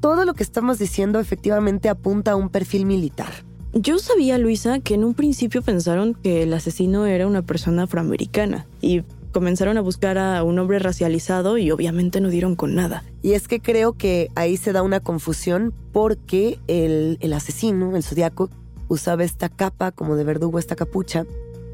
Todo 0.00 0.24
lo 0.24 0.34
que 0.34 0.42
estamos 0.42 0.78
diciendo 0.78 1.18
efectivamente 1.18 1.88
apunta 1.88 2.32
a 2.32 2.36
un 2.36 2.48
perfil 2.48 2.86
militar. 2.86 3.32
Yo 3.72 3.98
sabía, 3.98 4.38
Luisa, 4.38 4.78
que 4.80 4.94
en 4.94 5.04
un 5.04 5.12
principio 5.12 5.60
pensaron 5.60 6.14
que 6.14 6.42
el 6.42 6.54
asesino 6.54 7.04
era 7.04 7.26
una 7.26 7.42
persona 7.42 7.82
afroamericana 7.82 8.66
y 8.80 9.02
comenzaron 9.36 9.76
a 9.76 9.82
buscar 9.82 10.16
a 10.16 10.42
un 10.42 10.58
hombre 10.58 10.78
racializado 10.78 11.58
y 11.58 11.70
obviamente 11.70 12.22
no 12.22 12.30
dieron 12.30 12.56
con 12.56 12.74
nada. 12.74 13.04
Y 13.20 13.32
es 13.34 13.48
que 13.48 13.60
creo 13.60 13.92
que 13.92 14.30
ahí 14.34 14.56
se 14.56 14.72
da 14.72 14.80
una 14.80 15.00
confusión 15.00 15.74
porque 15.92 16.58
el, 16.68 17.18
el 17.20 17.34
asesino, 17.34 17.94
el 17.96 18.02
zodiaco, 18.02 18.48
usaba 18.88 19.24
esta 19.24 19.50
capa 19.50 19.92
como 19.92 20.16
de 20.16 20.24
verdugo, 20.24 20.58
esta 20.58 20.74
capucha, 20.74 21.26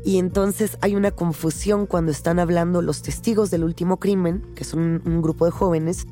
y 0.04 0.18
entonces 0.18 0.76
hay 0.80 0.96
una 0.96 1.12
confusión 1.12 1.86
cuando 1.86 2.10
están 2.10 2.40
hablando 2.40 2.82
los 2.82 3.02
testigos 3.02 3.52
del 3.52 3.62
último 3.62 3.98
crimen, 3.98 4.42
que 4.56 4.64
son 4.64 5.00
un 5.06 5.22
grupo 5.22 5.44
de 5.44 5.52
jóvenes, 5.52 6.08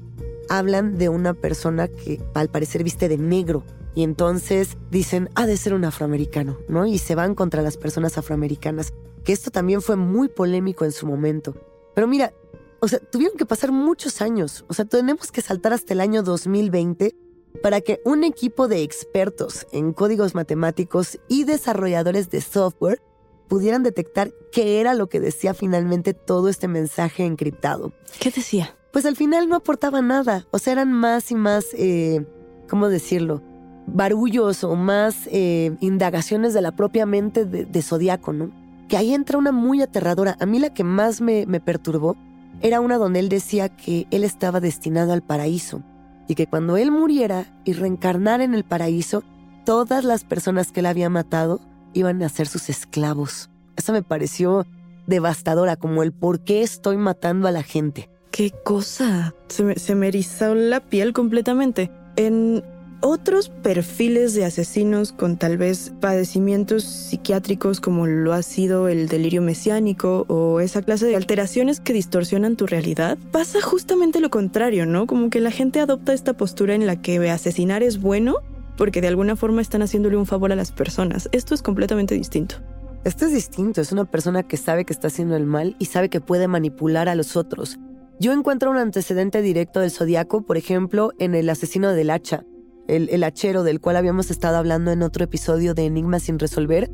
hablan 0.49 0.99
de 0.99 1.09
una 1.09 1.35
persona 1.35 1.89
que 1.89 2.21
al 2.33 2.49
parecer 2.49 2.85
viste 2.85 3.09
de 3.09 3.19
negro 3.19 3.65
y 3.95 4.03
entonces 4.03 4.77
dicen, 4.91 5.29
ha 5.35 5.47
de 5.47 5.57
ser 5.57 5.75
un 5.75 5.85
afroamericano, 5.85 6.59
¿no? 6.69 6.87
Y 6.87 6.99
se 6.99 7.15
van 7.15 7.35
contra 7.35 7.63
las 7.63 7.77
personas 7.77 8.19
afroamericanas, 8.19 8.93
que 9.25 9.33
esto 9.33 9.51
también 9.51 9.83
fue 9.83 9.97
muy 9.97 10.29
polémico 10.29 10.85
en 10.85 10.93
su 10.93 11.07
momento. 11.07 11.55
Pero 11.95 12.07
mira, 12.07 12.33
o 12.81 12.89
sea, 12.89 12.99
tuvieron 12.99 13.37
que 13.37 13.47
pasar 13.47 13.73
muchos 13.73 14.21
años, 14.23 14.65
o 14.69 14.75
sea, 14.75 14.85
tenemos 14.85 15.33
que 15.33 15.43
saltar 15.43 15.73
hasta 15.73 15.93
el 15.93 16.01
año 16.01 16.23
2020 16.23 17.15
para 17.63 17.81
que 17.81 18.01
un 18.05 18.25
equipo 18.25 18.69
de 18.69 18.83
expertos 18.83 19.67
en 19.73 19.93
códigos 19.93 20.35
matemáticos 20.35 21.19
y 21.29 21.45
desarrolladores 21.45 22.31
de 22.31 22.41
software 22.41 23.03
pudieran 23.49 23.83
detectar 23.83 24.33
qué 24.53 24.81
era 24.81 24.95
lo 24.95 25.09
que 25.09 25.19
decía 25.19 25.55
finalmente 25.55 26.15
todo 26.15 26.49
este 26.49 26.69
mensaje 26.69 27.25
encriptado. 27.25 27.93
¿Qué 28.21 28.31
decía? 28.31 28.77
Pues 28.93 29.05
al 29.05 29.17
final 29.17 29.49
no 29.49 29.57
aportaba 29.57 30.01
nada, 30.01 30.47
o 30.53 30.59
sea, 30.59 30.75
eran 30.75 30.93
más 30.93 31.31
y 31.33 31.35
más, 31.35 31.67
eh, 31.75 32.25
¿cómo 32.69 32.89
decirlo? 32.89 33.43
Barullos 33.87 34.65
o 34.65 34.77
más 34.77 35.29
eh, 35.31 35.77
indagaciones 35.81 36.55
de 36.55 36.61
la 36.61 36.73
propia 36.73 37.07
mente 37.07 37.45
de, 37.45 37.65
de 37.65 37.83
Zodíaco, 37.83 38.33
¿no? 38.33 38.51
Que 38.89 38.97
ahí 38.97 39.15
entra 39.15 39.39
una 39.39 39.53
muy 39.53 39.83
aterradora. 39.83 40.37
A 40.41 40.47
mí 40.47 40.59
la 40.59 40.75
que 40.75 40.85
más 40.85 41.21
me, 41.21 41.47
me 41.47 41.61
perturbó 41.61 42.17
era 42.61 42.81
una 42.81 42.99
donde 42.99 43.21
él 43.21 43.29
decía 43.29 43.69
que 43.69 44.07
él 44.11 44.25
estaba 44.25 44.61
destinado 44.61 45.13
al 45.13 45.23
paraíso 45.23 45.83
y 46.29 46.35
que 46.35 46.47
cuando 46.47 46.77
él 46.77 46.91
muriera 46.91 47.47
y 47.65 47.73
reencarnara 47.73 48.45
en 48.45 48.55
el 48.55 48.65
paraíso, 48.65 49.25
todas 49.65 50.05
las 50.05 50.25
personas 50.25 50.71
que 50.71 50.81
él 50.81 50.87
había 50.87 51.11
matado 51.11 51.61
iban 51.93 52.23
a 52.23 52.29
ser 52.29 52.47
sus 52.47 52.69
esclavos. 52.69 53.51
Eso 53.77 53.93
me 53.93 54.03
pareció 54.03 54.67
devastadora, 55.07 55.77
como 55.77 56.03
el 56.03 56.13
por 56.13 56.41
qué 56.45 56.63
estoy 56.63 56.97
matando 56.97 57.49
a 57.49 57.51
la 57.51 57.63
gente. 57.63 58.11
¿Qué 58.31 58.53
cosa? 58.65 59.35
Se 59.49 59.65
me, 59.65 59.75
se 59.77 59.95
me 59.95 60.09
erizó 60.09 60.55
la 60.55 60.81
piel 60.81 61.13
completamente. 61.13 61.91
En 62.17 62.63
otros 63.01 63.49
perfiles 63.49 64.35
de 64.35 64.45
asesinos 64.45 65.13
con 65.13 65.37
tal 65.37 65.57
vez 65.57 65.93
padecimientos 66.01 66.85
psiquiátricos 66.85 67.81
como 67.81 68.07
lo 68.07 68.33
ha 68.33 68.43
sido 68.43 68.89
el 68.89 69.09
delirio 69.09 69.43
mesiánico 69.43 70.27
o 70.29 70.61
esa 70.61 70.83
clase 70.83 71.07
de 71.07 71.17
alteraciones 71.17 71.81
que 71.81 71.93
distorsionan 71.93 72.57
tu 72.57 72.67
realidad, 72.67 73.19
pasa 73.33 73.61
justamente 73.61 74.21
lo 74.21 74.31
contrario, 74.31 74.87
¿no? 74.87 75.07
Como 75.07 75.31
que 75.31 75.41
la 75.41 75.51
gente 75.51 75.81
adopta 75.81 76.13
esta 76.13 76.35
postura 76.35 76.75
en 76.75 76.87
la 76.87 77.01
que 77.01 77.31
asesinar 77.31 77.83
es 77.83 78.01
bueno 78.01 78.37
porque 78.77 79.01
de 79.01 79.09
alguna 79.09 79.37
forma 79.37 79.61
están 79.61 79.83
haciéndole 79.83 80.17
un 80.17 80.27
favor 80.27 80.53
a 80.53 80.57
las 80.57 80.73
personas. 80.73 81.29
Esto 81.33 81.55
es 81.55 81.63
completamente 81.63 82.15
distinto. 82.15 82.57
Esto 83.05 83.27
es 83.27 83.33
distinto, 83.33 83.81
es 83.81 83.93
una 83.93 84.05
persona 84.05 84.43
que 84.43 84.57
sabe 84.57 84.85
que 84.85 84.93
está 84.93 85.09
haciendo 85.09 85.37
el 85.37 85.47
mal 85.47 85.75
y 85.79 85.87
sabe 85.87 86.11
que 86.11 86.21
puede 86.21 86.49
manipular 86.49 87.09
a 87.09 87.15
los 87.15 87.37
otros. 87.37 87.79
Yo 88.19 88.33
encuentro 88.33 88.71
un 88.71 88.77
antecedente 88.77 89.41
directo 89.41 89.81
del 89.81 89.91
zodiaco, 89.91 90.43
por 90.43 90.59
ejemplo, 90.59 91.13
en 91.19 91.35
el 91.35 91.49
asesino 91.49 91.93
del 91.93 92.11
hacha 92.11 92.45
el, 92.91 93.25
hachero 93.25 93.63
del 93.63 93.81
cual 93.81 93.97
habíamos 93.97 94.31
estado 94.31 94.57
hablando 94.57 94.91
en 94.91 95.03
otro 95.03 95.25
episodio 95.25 95.75
de 95.75 95.87
Enigmas 95.87 96.25
sin 96.25 96.39
resolver, 96.39 96.91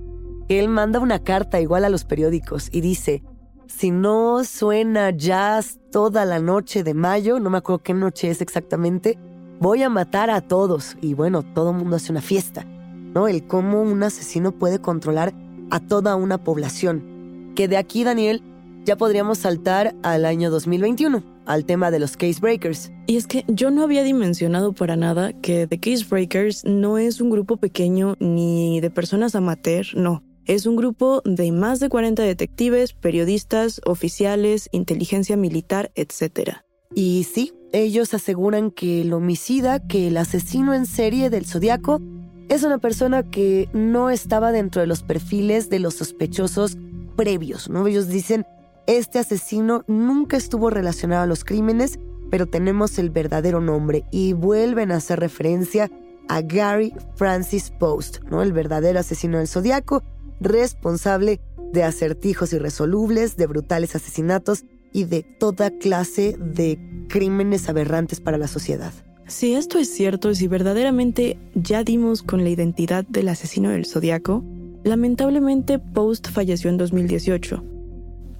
él 0.48 0.68
manda 0.68 1.00
una 1.00 1.18
carta 1.20 1.60
igual 1.60 1.84
a 1.84 1.88
los 1.88 2.04
periódicos 2.04 2.68
y 2.70 2.82
dice, 2.82 3.22
si 3.66 3.90
no 3.90 4.44
suena 4.44 5.10
jazz 5.10 5.78
toda 5.90 6.24
la 6.24 6.38
noche 6.38 6.84
de 6.84 6.94
mayo, 6.94 7.40
no 7.40 7.50
me 7.50 7.58
acuerdo 7.58 7.82
qué 7.82 7.94
noche 7.94 8.30
es 8.30 8.40
exactamente, 8.40 9.18
voy 9.58 9.82
a 9.82 9.88
matar 9.88 10.30
a 10.30 10.42
todos. 10.42 10.96
Y 11.00 11.14
bueno, 11.14 11.42
todo 11.42 11.70
el 11.70 11.78
mundo 11.78 11.96
hace 11.96 12.12
una 12.12 12.20
fiesta, 12.20 12.64
¿no? 12.64 13.26
El 13.26 13.46
cómo 13.46 13.82
un 13.82 14.02
asesino 14.02 14.52
puede 14.52 14.78
controlar 14.78 15.34
a 15.70 15.80
toda 15.80 16.14
una 16.14 16.38
población. 16.38 17.52
Que 17.56 17.68
de 17.68 17.78
aquí, 17.78 18.04
Daniel, 18.04 18.42
ya 18.86 18.96
podríamos 18.96 19.38
saltar 19.38 19.96
al 20.04 20.24
año 20.24 20.48
2021, 20.48 21.22
al 21.44 21.64
tema 21.64 21.90
de 21.90 21.98
los 21.98 22.16
Case 22.16 22.38
Breakers. 22.40 22.92
Y 23.08 23.16
es 23.16 23.26
que 23.26 23.44
yo 23.48 23.72
no 23.72 23.82
había 23.82 24.04
dimensionado 24.04 24.72
para 24.72 24.94
nada 24.94 25.32
que 25.32 25.66
The 25.66 25.80
Case 25.80 26.06
Breakers 26.08 26.64
no 26.64 26.96
es 26.96 27.20
un 27.20 27.30
grupo 27.30 27.56
pequeño 27.56 28.14
ni 28.20 28.80
de 28.80 28.90
personas 28.90 29.34
amateur, 29.34 29.84
no. 29.94 30.22
Es 30.46 30.66
un 30.66 30.76
grupo 30.76 31.20
de 31.24 31.50
más 31.50 31.80
de 31.80 31.88
40 31.88 32.22
detectives, 32.22 32.92
periodistas, 32.92 33.80
oficiales, 33.84 34.68
inteligencia 34.70 35.36
militar, 35.36 35.90
etc. 35.96 36.58
Y 36.94 37.24
sí, 37.24 37.52
ellos 37.72 38.14
aseguran 38.14 38.70
que 38.70 39.00
el 39.00 39.12
homicida, 39.12 39.80
que 39.80 40.06
el 40.06 40.16
asesino 40.16 40.72
en 40.72 40.86
serie 40.86 41.28
del 41.28 41.44
Zodiaco, 41.44 42.00
es 42.48 42.62
una 42.62 42.78
persona 42.78 43.24
que 43.24 43.68
no 43.72 44.10
estaba 44.10 44.52
dentro 44.52 44.80
de 44.80 44.86
los 44.86 45.02
perfiles 45.02 45.70
de 45.70 45.80
los 45.80 45.94
sospechosos 45.94 46.78
previos, 47.16 47.68
¿no? 47.68 47.84
Ellos 47.88 48.06
dicen, 48.06 48.46
este 48.86 49.18
asesino 49.18 49.84
nunca 49.86 50.36
estuvo 50.36 50.70
relacionado 50.70 51.22
a 51.22 51.26
los 51.26 51.44
crímenes, 51.44 51.98
pero 52.30 52.46
tenemos 52.46 52.98
el 52.98 53.10
verdadero 53.10 53.60
nombre 53.60 54.04
y 54.10 54.32
vuelven 54.32 54.92
a 54.92 54.96
hacer 54.96 55.20
referencia 55.20 55.90
a 56.28 56.42
Gary 56.42 56.92
Francis 57.14 57.70
Post, 57.70 58.18
¿no? 58.30 58.42
El 58.42 58.52
verdadero 58.52 58.98
asesino 58.98 59.38
del 59.38 59.48
Zodiaco, 59.48 60.02
responsable 60.40 61.40
de 61.72 61.82
acertijos 61.82 62.52
irresolubles, 62.52 63.36
de 63.36 63.46
brutales 63.46 63.94
asesinatos 63.94 64.64
y 64.92 65.04
de 65.04 65.22
toda 65.22 65.70
clase 65.70 66.36
de 66.38 66.78
crímenes 67.08 67.68
aberrantes 67.68 68.20
para 68.20 68.38
la 68.38 68.48
sociedad. 68.48 68.92
Si 69.26 69.54
esto 69.54 69.78
es 69.78 69.92
cierto, 69.92 70.34
si 70.34 70.46
verdaderamente 70.46 71.38
ya 71.54 71.82
dimos 71.82 72.22
con 72.22 72.44
la 72.44 72.50
identidad 72.50 73.04
del 73.04 73.28
asesino 73.28 73.70
del 73.70 73.84
Zodiaco, 73.84 74.44
lamentablemente 74.84 75.80
Post 75.80 76.28
falleció 76.30 76.70
en 76.70 76.76
2018. 76.76 77.75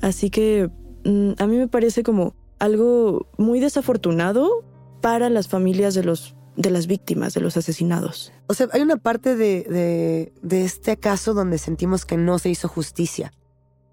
Así 0.07 0.31
que 0.31 0.71
mm, 1.05 1.33
a 1.37 1.49
mí 1.49 1.57
me 1.57 1.67
parece 1.67 2.05
como 2.05 2.37
algo 2.61 3.27
muy 3.39 3.59
desafortunado 3.59 4.65
para 5.03 5.29
las 5.31 5.49
familias 5.49 5.95
de 5.95 6.05
los 6.05 6.37
de 6.57 6.71
las 6.71 6.87
víctimas, 6.87 7.35
de 7.35 7.41
los 7.41 7.57
asesinados. 7.57 8.33
O 8.47 8.55
sea, 8.55 8.69
hay 8.73 8.83
una 8.83 8.99
parte 8.99 9.35
de, 9.35 10.33
de, 10.41 10.65
este 10.65 10.97
caso 10.97 11.35
donde 11.35 11.59
sentimos 11.59 12.07
que 12.07 12.17
no 12.17 12.39
se 12.39 12.49
hizo 12.49 12.69
justicia. 12.69 13.33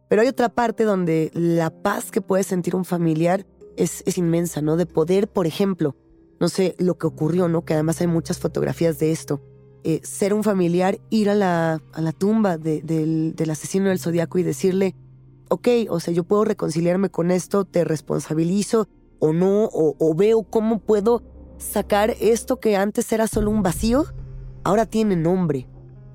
Pero 0.07 0.21
hay 0.21 0.27
otra 0.27 0.49
parte 0.49 0.83
donde 0.83 1.31
la 1.33 1.71
paz 1.71 2.11
que 2.11 2.21
puede 2.21 2.43
sentir 2.43 2.75
un 2.75 2.85
familiar 2.85 3.45
es, 3.75 4.03
es 4.05 4.17
inmensa, 4.17 4.61
¿no? 4.61 4.77
De 4.77 4.85
poder, 4.85 5.27
por 5.27 5.47
ejemplo, 5.47 5.97
no 6.39 6.47
sé, 6.47 6.75
lo 6.77 6.97
que 6.97 7.07
ocurrió, 7.07 7.49
¿no? 7.49 7.65
Que 7.65 7.73
además 7.73 7.99
hay 7.99 8.07
muchas 8.07 8.39
fotografías 8.39 8.97
de 8.99 9.11
esto. 9.11 9.41
Eh, 9.83 9.99
ser 10.03 10.33
un 10.33 10.43
familiar, 10.43 11.01
ir 11.09 11.29
a 11.29 11.35
la, 11.35 11.81
a 11.91 12.01
la 12.01 12.11
tumba 12.13 12.57
del, 12.57 13.33
del, 13.35 13.49
asesino 13.49 13.89
del 13.89 13.99
zodiaco 13.99 14.37
y 14.37 14.43
decirle, 14.43 14.95
ok, 15.53 15.67
o 15.89 15.99
sea, 15.99 16.13
yo 16.13 16.23
puedo 16.23 16.45
reconciliarme 16.45 17.09
con 17.09 17.31
esto, 17.31 17.65
te 17.65 17.83
responsabilizo 17.83 18.87
o 19.19 19.33
no, 19.33 19.65
o, 19.65 19.95
o 19.97 20.15
veo 20.15 20.43
cómo 20.43 20.79
puedo 20.79 21.23
sacar 21.57 22.15
esto 22.19 22.59
que 22.59 22.75
antes 22.75 23.11
era 23.11 23.27
solo 23.27 23.51
un 23.51 23.63
vacío, 23.63 24.05
ahora 24.63 24.85
tiene 24.85 25.15
nombre. 25.15 25.67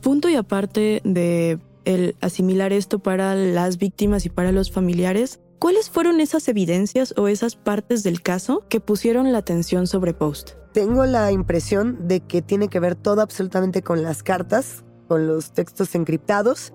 Punto 0.02 0.28
y 0.28 0.34
aparte 0.34 1.00
de 1.04 1.58
el 1.84 2.16
asimilar 2.20 2.72
esto 2.72 2.98
para 2.98 3.34
las 3.34 3.78
víctimas 3.78 4.26
y 4.26 4.28
para 4.28 4.52
los 4.52 4.70
familiares, 4.70 5.40
¿Cuáles 5.58 5.90
fueron 5.90 6.20
esas 6.20 6.46
evidencias 6.46 7.12
o 7.16 7.26
esas 7.26 7.56
partes 7.56 8.04
del 8.04 8.22
caso 8.22 8.64
que 8.68 8.78
pusieron 8.78 9.32
la 9.32 9.38
atención 9.38 9.88
sobre 9.88 10.14
Post? 10.14 10.50
Tengo 10.72 11.04
la 11.04 11.32
impresión 11.32 12.06
de 12.06 12.20
que 12.20 12.42
tiene 12.42 12.68
que 12.68 12.78
ver 12.78 12.94
todo 12.94 13.22
absolutamente 13.22 13.82
con 13.82 14.04
las 14.04 14.22
cartas, 14.22 14.84
con 15.08 15.26
los 15.26 15.52
textos 15.52 15.96
encriptados, 15.96 16.74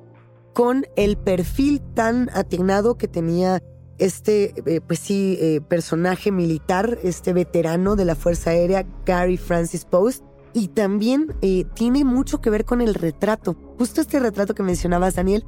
con 0.53 0.85
el 0.95 1.17
perfil 1.17 1.81
tan 1.93 2.29
atignado 2.33 2.97
que 2.97 3.07
tenía 3.07 3.61
este, 3.97 4.53
eh, 4.65 4.81
pues 4.81 4.99
sí, 4.99 5.37
eh, 5.39 5.61
personaje 5.61 6.31
militar, 6.31 6.97
este 7.03 7.33
veterano 7.33 7.95
de 7.95 8.05
la 8.05 8.15
Fuerza 8.15 8.51
Aérea, 8.51 8.85
Gary 9.05 9.37
Francis 9.37 9.85
Post, 9.85 10.23
y 10.53 10.67
también 10.69 11.33
eh, 11.41 11.65
tiene 11.73 12.03
mucho 12.03 12.41
que 12.41 12.49
ver 12.49 12.65
con 12.65 12.81
el 12.81 12.93
retrato. 12.93 13.55
Justo 13.77 14.01
este 14.01 14.19
retrato 14.19 14.53
que 14.53 14.63
mencionabas, 14.63 15.15
Daniel, 15.15 15.45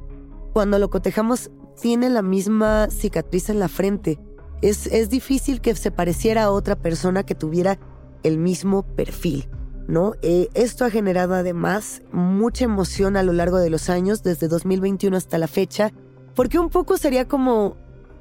cuando 0.52 0.78
lo 0.78 0.90
cotejamos 0.90 1.50
tiene 1.80 2.08
la 2.08 2.22
misma 2.22 2.88
cicatriz 2.90 3.50
en 3.50 3.60
la 3.60 3.68
frente. 3.68 4.18
Es, 4.62 4.86
es 4.86 5.10
difícil 5.10 5.60
que 5.60 5.74
se 5.74 5.90
pareciera 5.90 6.44
a 6.44 6.50
otra 6.50 6.76
persona 6.76 7.24
que 7.24 7.34
tuviera 7.34 7.78
el 8.22 8.38
mismo 8.38 8.82
perfil, 8.82 9.48
¿no? 9.88 10.14
Eh, 10.22 10.48
esto 10.54 10.84
ha 10.84 10.90
generado 10.90 11.34
además 11.34 12.02
mucha 12.12 12.64
emoción 12.64 13.16
a 13.16 13.22
lo 13.22 13.32
largo 13.32 13.58
de 13.58 13.70
los 13.70 13.88
años, 13.88 14.22
desde 14.22 14.48
2021 14.48 15.16
hasta 15.16 15.38
la 15.38 15.48
fecha, 15.48 15.92
porque 16.34 16.58
un 16.58 16.70
poco 16.70 16.96
sería 16.96 17.26
como, 17.26 17.76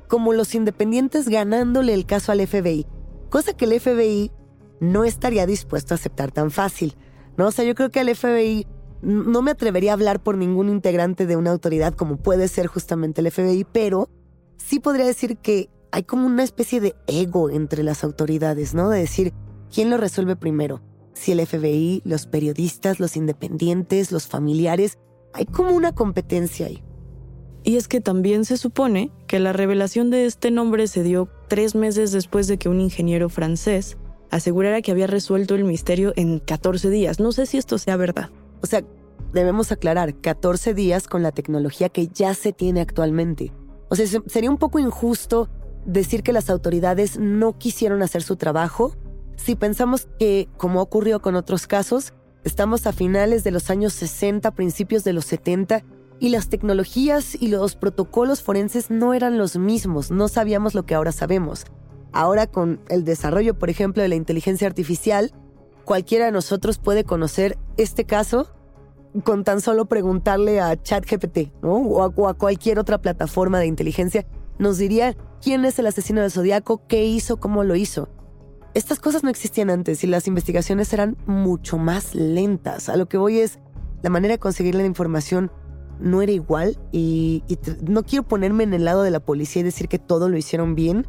como 0.08 0.34
los 0.34 0.54
independientes 0.56 1.28
ganándole 1.28 1.93
el 1.93 2.06
caso 2.06 2.32
al 2.32 2.45
FBI, 2.45 2.86
cosa 3.30 3.54
que 3.54 3.65
el 3.65 3.80
FBI 3.80 4.32
no 4.80 5.04
estaría 5.04 5.45
dispuesto 5.45 5.93
a 5.93 5.95
aceptar 5.95 6.32
tan 6.32 6.51
fácil, 6.51 6.95
¿no? 7.38 7.47
O 7.47 7.51
sea, 7.51 7.65
yo 7.65 7.75
creo 7.75 7.89
que 7.89 7.99
al 7.99 8.13
FBI 8.13 8.67
no 9.01 9.41
me 9.41 9.51
atrevería 9.51 9.91
a 9.91 9.93
hablar 9.93 10.21
por 10.23 10.38
ningún 10.38 10.69
integrante 10.69 11.25
de 11.25 11.36
una 11.36 11.51
autoridad 11.51 11.93
como 11.93 12.17
puede 12.17 12.47
ser 12.47 12.67
justamente 12.67 13.21
el 13.21 13.32
FBI, 13.32 13.65
pero 13.71 14.10
sí 14.58 14.80
podría 14.80 15.06
decir 15.06 15.38
que 15.38 15.69
hay 15.91 16.04
como 16.04 16.25
una 16.25 16.43
especie 16.43 16.82
de 16.82 16.95
ego 17.08 17.49
entre 17.49 17.84
las 17.84 18.04
autoridades, 18.04 18.73
¿no? 18.73 18.89
De 18.89 18.99
decir, 18.99 19.34
¿quién 19.73 19.89
lo 19.89 19.97
resuelve 19.97 20.36
primero? 20.36 20.82
Si 21.15 21.32
el 21.32 21.45
FBI, 21.45 22.04
los 22.06 22.28
periodistas, 22.28 22.99
los 22.99 23.15
independientes, 23.15 24.12
los 24.12 24.28
familiares, 24.28 24.99
hay 25.34 25.45
como 25.45 25.71
una 25.71 25.93
competencia 25.93 26.67
ahí. 26.67 26.84
Y 27.63 27.78
es 27.78 27.88
que 27.88 27.99
también 27.99 28.45
se 28.45 28.58
supone 28.58 29.12
que 29.25 29.39
la 29.39 29.51
revelación 29.51 30.12
de 30.12 30.28
este 30.28 30.51
nombre 30.51 30.88
se 30.88 31.01
dio 31.01 31.28
tres 31.47 31.73
meses 31.73 32.12
después 32.12 32.47
de 32.47 32.60
que 32.60 32.69
un 32.69 32.80
ingeniero 32.80 33.28
francés 33.28 33.97
asegurara 34.30 34.82
que 34.82 34.91
había 34.91 35.08
resuelto 35.08 35.56
el 35.56 35.63
misterio 35.63 36.13
en 36.15 36.39
14 36.39 36.91
días. 36.91 37.19
No 37.19 37.32
sé 37.32 37.47
si 37.47 37.58
esto 37.58 37.80
sea 37.80 37.97
verdad. 37.97 38.30
O 38.62 38.67
sea, 38.67 38.84
debemos 39.34 39.71
aclarar, 39.71 40.13
14 40.13 40.75
días 40.75 41.08
con 41.08 41.23
la 41.23 41.32
tecnología 41.32 41.89
que 41.89 42.08
ya 42.08 42.34
se 42.34 42.54
tiene 42.54 42.82
actualmente. 42.82 43.51
O 43.89 43.95
sea, 43.95 44.06
sería 44.28 44.51
un 44.51 44.58
poco 44.58 44.78
injusto 44.78 45.49
decir 45.86 46.21
que 46.21 46.34
las 46.34 46.49
autoridades 46.49 47.17
no 47.17 47.58
quisieron 47.58 48.04
hacer 48.04 48.21
su 48.21 48.36
trabajo 48.36 48.95
si 49.38 49.56
pensamos 49.56 50.08
que, 50.19 50.48
como 50.58 50.82
ocurrió 50.82 51.21
con 51.21 51.36
otros 51.36 51.67
casos, 51.67 52.13
estamos 52.43 52.88
a 52.88 52.93
finales 52.93 53.43
de 53.43 53.52
los 53.52 53.69
años 53.69 53.93
60, 53.93 54.52
principios 54.52 55.04
de 55.04 55.13
los 55.13 55.26
70, 55.26 55.84
y 56.19 56.30
las 56.30 56.50
tecnologías 56.50 57.36
y 57.39 57.50
los 57.50 57.76
protocolos 57.76 58.41
forenses 58.41 58.89
no 58.89 59.13
eran 59.13 59.38
los 59.38 59.58
mismos, 59.58 60.12
no 60.12 60.28
sabíamos 60.28 60.74
lo 60.74 60.86
que 60.86 60.95
ahora 60.95 61.12
sabemos. 61.12 61.65
Ahora 62.13 62.48
con 62.48 62.80
el 62.88 63.04
desarrollo, 63.04 63.60
por 63.60 63.69
ejemplo, 63.69 64.02
de 64.02 64.10
la 64.10 64.15
inteligencia 64.15 64.67
artificial, 64.67 65.34
cualquiera 65.84 66.26
de 66.26 66.32
nosotros 66.32 66.78
puede 66.78 67.04
conocer 67.04 67.58
este 67.78 68.06
caso 68.06 68.50
con 69.24 69.43
tan 69.43 69.62
solo 69.62 69.86
preguntarle 69.86 70.60
a 70.60 70.82
ChatGPT 70.82 71.54
¿no? 71.62 71.76
o, 71.78 72.28
a, 72.28 72.34
cualquier 72.34 72.80
otra 72.80 73.02
plataforma 73.02 73.60
de 73.60 73.67
inteligencia, 73.67 74.26
nos 74.58 74.78
diría 74.78 75.15
quién 75.41 75.65
es 75.65 75.80
el 75.80 75.88
asesino 75.88 76.21
del 76.21 76.32
zodiaco, 76.32 76.86
qué 76.88 77.06
hizo, 77.06 77.38
cómo 77.38 77.63
lo 77.63 77.76
hizo. 77.76 78.10
Estas 78.75 78.99
cosas 78.99 79.23
no 79.23 79.31
existían 79.31 79.71
antes 79.71 80.03
y 80.03 80.07
las 80.07 80.27
investigaciones 80.27 80.93
eran 80.93 81.17
mucho 81.25 81.79
más 81.79 82.13
lentas. 82.13 82.89
A 82.89 82.95
lo 82.95 83.07
que 83.07 83.17
voy 83.17 83.39
es, 83.39 83.57
la 84.03 84.11
manera 84.11 84.35
de 84.35 84.39
conseguir 84.39 84.75
la 84.75 84.85
información 84.85 85.51
no 85.99 86.21
era 86.21 86.31
igual 86.31 86.77
y 86.91 87.41
no 87.81 88.03
quiero 88.03 88.27
ponerme 88.27 88.63
en 88.63 88.75
el 88.75 88.85
lado 88.85 89.01
de 89.01 89.09
la 89.11 89.21
policía 89.21 89.61
y 89.61 89.63
decir 89.63 89.88
que 89.88 89.97
todo 89.97 90.29
lo 90.29 90.38
hicieron 90.38 90.75
bien, 90.75 91.07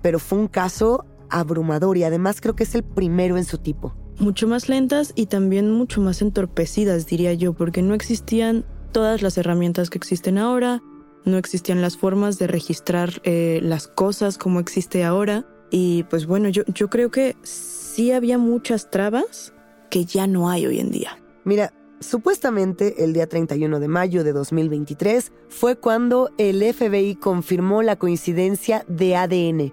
pero 0.00 0.18
fue 0.18 0.38
un 0.38 0.48
caso 0.48 1.04
abrumador 1.28 1.98
y 1.98 2.04
además 2.04 2.40
creo 2.40 2.56
que 2.56 2.62
es 2.62 2.74
el 2.74 2.84
primero 2.84 3.36
en 3.36 3.44
su 3.44 3.58
tipo 3.58 3.94
mucho 4.18 4.48
más 4.48 4.68
lentas 4.68 5.12
y 5.14 5.26
también 5.26 5.70
mucho 5.70 6.00
más 6.00 6.22
entorpecidas, 6.22 7.06
diría 7.06 7.34
yo, 7.34 7.52
porque 7.52 7.82
no 7.82 7.94
existían 7.94 8.64
todas 8.92 9.22
las 9.22 9.38
herramientas 9.38 9.90
que 9.90 9.98
existen 9.98 10.38
ahora, 10.38 10.82
no 11.24 11.36
existían 11.36 11.82
las 11.82 11.96
formas 11.96 12.38
de 12.38 12.46
registrar 12.46 13.20
eh, 13.24 13.60
las 13.62 13.86
cosas 13.86 14.38
como 14.38 14.60
existe 14.60 15.04
ahora. 15.04 15.46
Y 15.70 16.04
pues 16.04 16.26
bueno, 16.26 16.48
yo, 16.48 16.62
yo 16.66 16.88
creo 16.88 17.10
que 17.10 17.36
sí 17.42 18.12
había 18.12 18.38
muchas 18.38 18.90
trabas 18.90 19.52
que 19.90 20.04
ya 20.04 20.26
no 20.26 20.48
hay 20.48 20.66
hoy 20.66 20.80
en 20.80 20.90
día. 20.90 21.18
Mira, 21.44 21.72
supuestamente 22.00 23.04
el 23.04 23.12
día 23.12 23.26
31 23.26 23.80
de 23.80 23.88
mayo 23.88 24.24
de 24.24 24.32
2023 24.32 25.32
fue 25.48 25.76
cuando 25.76 26.30
el 26.38 26.62
FBI 26.62 27.16
confirmó 27.16 27.82
la 27.82 27.96
coincidencia 27.96 28.84
de 28.88 29.16
ADN, 29.16 29.72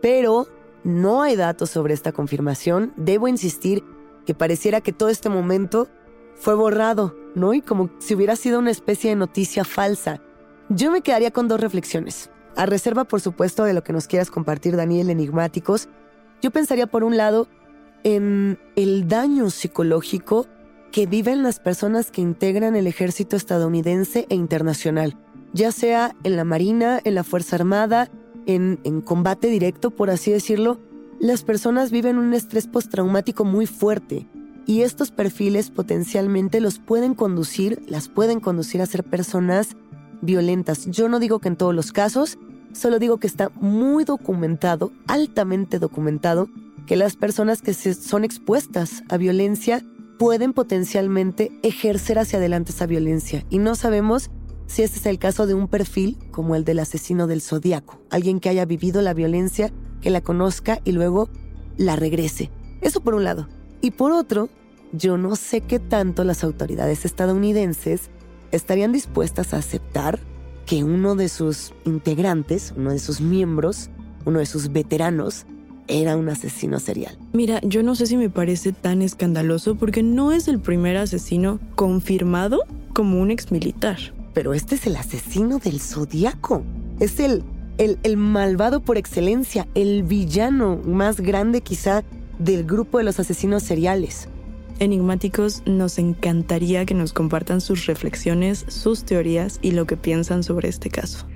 pero 0.00 0.48
no 0.84 1.22
hay 1.22 1.36
datos 1.36 1.70
sobre 1.70 1.94
esta 1.94 2.12
confirmación. 2.12 2.92
Debo 2.96 3.28
insistir 3.28 3.84
que 4.24 4.34
pareciera 4.34 4.80
que 4.80 4.92
todo 4.92 5.08
este 5.08 5.28
momento 5.28 5.88
fue 6.34 6.54
borrado, 6.54 7.16
¿no? 7.34 7.54
Y 7.54 7.60
como 7.60 7.90
si 7.98 8.14
hubiera 8.14 8.36
sido 8.36 8.58
una 8.58 8.70
especie 8.70 9.10
de 9.10 9.16
noticia 9.16 9.64
falsa. 9.64 10.20
Yo 10.68 10.90
me 10.90 11.00
quedaría 11.00 11.30
con 11.30 11.48
dos 11.48 11.60
reflexiones. 11.60 12.30
A 12.56 12.66
reserva, 12.66 13.04
por 13.04 13.20
supuesto, 13.20 13.64
de 13.64 13.74
lo 13.74 13.84
que 13.84 13.92
nos 13.92 14.06
quieras 14.06 14.30
compartir, 14.30 14.76
Daniel, 14.76 15.10
enigmáticos, 15.10 15.88
yo 16.42 16.50
pensaría, 16.50 16.86
por 16.86 17.04
un 17.04 17.16
lado, 17.16 17.48
en 18.02 18.58
el 18.76 19.08
daño 19.08 19.50
psicológico 19.50 20.46
que 20.92 21.06
viven 21.06 21.42
las 21.42 21.60
personas 21.60 22.10
que 22.10 22.22
integran 22.22 22.76
el 22.76 22.86
ejército 22.86 23.36
estadounidense 23.36 24.26
e 24.30 24.34
internacional. 24.34 25.16
ya 25.52 25.72
sea 25.72 26.14
en 26.22 26.36
la 26.36 26.44
Marina, 26.44 27.00
en 27.04 27.14
la 27.14 27.24
Fuerza 27.24 27.56
Armada, 27.56 28.10
en, 28.46 29.00
combate 29.02 29.48
directo, 29.48 29.90
por 29.90 30.10
así 30.10 30.30
decirlo, 30.30 30.78
las 31.18 31.44
personas 31.44 31.90
viven 31.90 32.18
un 32.18 32.34
estrés 32.34 32.66
postraumático 32.66 33.44
muy 33.44 33.66
fuerte 33.66 34.26
y 34.66 34.82
estos 34.82 35.10
perfiles 35.10 35.70
potencialmente 35.70 36.60
los 36.60 36.78
pueden 36.78 37.14
conducir, 37.14 37.82
las 37.88 38.08
pueden 38.08 38.40
conducir 38.40 38.82
a 38.82 38.86
ser 38.86 39.02
personas 39.04 39.76
violentas. 40.20 40.86
Yo 40.86 41.08
no 41.08 41.18
digo 41.18 41.38
que 41.38 41.48
en 41.48 41.56
todos 41.56 41.74
los 41.74 41.92
casos, 41.92 42.38
solo 42.76 42.98
digo 42.98 43.18
que 43.18 43.26
está 43.26 43.50
muy 43.60 44.04
documentado, 44.04 44.92
altamente 45.06 45.78
documentado, 45.78 46.48
que 46.86 46.96
las 46.96 47.16
personas 47.16 47.62
que 47.62 47.74
se 47.74 47.94
son 47.94 48.24
expuestas 48.24 49.02
a 49.08 49.16
violencia 49.16 49.82
pueden 50.18 50.52
potencialmente 50.52 51.52
ejercer 51.62 52.18
hacia 52.18 52.38
adelante 52.38 52.72
esa 52.72 52.86
violencia. 52.86 53.44
Y 53.50 53.58
no 53.58 53.74
sabemos 53.74 54.30
si 54.66 54.82
este 54.82 54.98
es 54.98 55.06
el 55.06 55.18
caso 55.18 55.46
de 55.46 55.54
un 55.54 55.68
perfil 55.68 56.18
como 56.30 56.54
el 56.54 56.64
del 56.64 56.78
asesino 56.78 57.26
del 57.26 57.42
zodiaco, 57.42 58.00
alguien 58.10 58.40
que 58.40 58.48
haya 58.48 58.64
vivido 58.64 59.02
la 59.02 59.14
violencia, 59.14 59.72
que 60.00 60.10
la 60.10 60.20
conozca 60.20 60.80
y 60.84 60.92
luego 60.92 61.28
la 61.76 61.96
regrese. 61.96 62.50
Eso 62.80 63.00
por 63.00 63.14
un 63.14 63.24
lado. 63.24 63.48
Y 63.80 63.92
por 63.92 64.12
otro, 64.12 64.48
yo 64.92 65.18
no 65.18 65.36
sé 65.36 65.60
qué 65.60 65.78
tanto 65.78 66.24
las 66.24 66.44
autoridades 66.44 67.04
estadounidenses 67.04 68.10
estarían 68.50 68.92
dispuestas 68.92 69.54
a 69.54 69.58
aceptar 69.58 70.20
que 70.66 70.84
uno 70.84 71.14
de 71.14 71.28
sus 71.28 71.72
integrantes, 71.84 72.74
uno 72.76 72.90
de 72.90 72.98
sus 72.98 73.20
miembros, 73.20 73.88
uno 74.24 74.40
de 74.40 74.46
sus 74.46 74.72
veteranos, 74.72 75.46
era 75.88 76.16
un 76.16 76.28
asesino 76.28 76.80
serial. 76.80 77.16
Mira, 77.32 77.60
yo 77.62 77.82
no 77.82 77.94
sé 77.94 78.06
si 78.06 78.16
me 78.16 78.28
parece 78.28 78.72
tan 78.72 79.02
escandaloso 79.02 79.76
porque 79.76 80.02
no 80.02 80.32
es 80.32 80.48
el 80.48 80.58
primer 80.58 80.96
asesino 80.96 81.60
confirmado 81.76 82.62
como 82.92 83.20
un 83.20 83.30
exmilitar. 83.30 83.96
Pero 84.34 84.52
este 84.52 84.74
es 84.74 84.86
el 84.86 84.96
asesino 84.96 85.58
del 85.58 85.80
zodiaco. 85.80 86.64
Es 86.98 87.20
el, 87.20 87.44
el, 87.78 87.98
el 88.02 88.16
malvado 88.16 88.80
por 88.80 88.98
excelencia, 88.98 89.68
el 89.74 90.02
villano 90.02 90.80
más 90.84 91.20
grande 91.20 91.60
quizá 91.60 92.02
del 92.38 92.64
grupo 92.64 92.98
de 92.98 93.04
los 93.04 93.20
asesinos 93.20 93.62
seriales. 93.62 94.28
Enigmáticos, 94.78 95.62
nos 95.64 95.98
encantaría 95.98 96.84
que 96.84 96.94
nos 96.94 97.12
compartan 97.14 97.60
sus 97.60 97.86
reflexiones, 97.86 98.64
sus 98.68 99.04
teorías 99.04 99.58
y 99.62 99.70
lo 99.70 99.86
que 99.86 99.96
piensan 99.96 100.42
sobre 100.42 100.68
este 100.68 100.90
caso. 100.90 101.26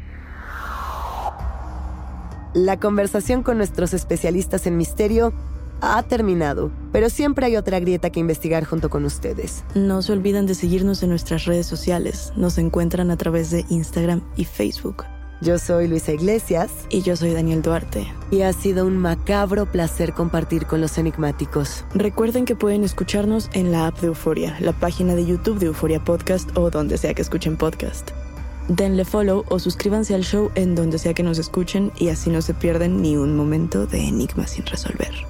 La 2.53 2.78
conversación 2.78 3.43
con 3.43 3.57
nuestros 3.57 3.95
especialistas 3.95 4.66
en 4.66 4.76
misterio 4.76 5.32
ha 5.80 6.03
terminado, 6.03 6.70
pero 6.93 7.09
siempre 7.09 7.47
hay 7.47 7.57
otra 7.57 7.80
grieta 7.80 8.11
que 8.11 8.20
investigar 8.20 8.64
junto 8.64 8.91
con 8.91 9.05
ustedes. 9.05 9.64
No 9.74 10.03
se 10.03 10.12
olviden 10.12 10.47
de 10.47 10.55
seguirnos 10.55 11.03
en 11.03 11.09
nuestras 11.09 11.47
redes 11.47 11.66
sociales. 11.66 12.32
Nos 12.36 12.59
encuentran 12.59 13.11
a 13.11 13.16
través 13.16 13.51
de 13.51 13.64
Instagram 13.70 14.22
y 14.36 14.45
Facebook. 14.45 15.05
Yo 15.43 15.59
soy 15.59 15.88
Luisa 15.88 16.12
Iglesias. 16.12 16.70
Y 16.91 17.01
yo 17.01 17.16
soy 17.16 17.32
Daniel 17.32 17.62
Duarte. 17.62 18.12
Y 18.30 18.43
ha 18.43 18.53
sido 18.53 18.86
un 18.86 18.99
macabro 18.99 19.64
placer 19.64 20.12
compartir 20.12 20.66
con 20.66 20.82
los 20.82 20.99
enigmáticos. 20.99 21.84
Recuerden 21.95 22.45
que 22.45 22.57
pueden 22.57 22.84
escucharnos 22.84 23.49
en 23.55 23.72
la 23.72 23.86
app 23.86 23.99
de 24.01 24.09
Euforia, 24.09 24.57
la 24.61 24.72
página 24.72 25.14
de 25.14 25.24
YouTube 25.24 25.59
de 25.59 25.66
Euforia 25.66 26.05
Podcast 26.05 26.57
o 26.57 26.70
donde 26.70 26.99
sea 26.99 27.14
que 27.14 27.22
escuchen 27.22 27.57
podcast. 27.57 28.11
Denle 28.68 29.05
follow 29.05 29.45
o 29.49 29.59
suscríbanse 29.59 30.14
al 30.14 30.24
show 30.24 30.51
en 30.55 30.74
donde 30.74 30.99
sea 30.99 31.14
que 31.14 31.22
nos 31.22 31.38
escuchen 31.38 31.91
y 31.99 32.09
así 32.09 32.30
no 32.30 32.43
se 32.43 32.55
pierden 32.55 33.01
ni 33.01 33.16
un 33.16 33.34
momento 33.34 33.86
de 33.86 34.07
enigma 34.07 34.47
sin 34.47 34.66
resolver. 34.66 35.30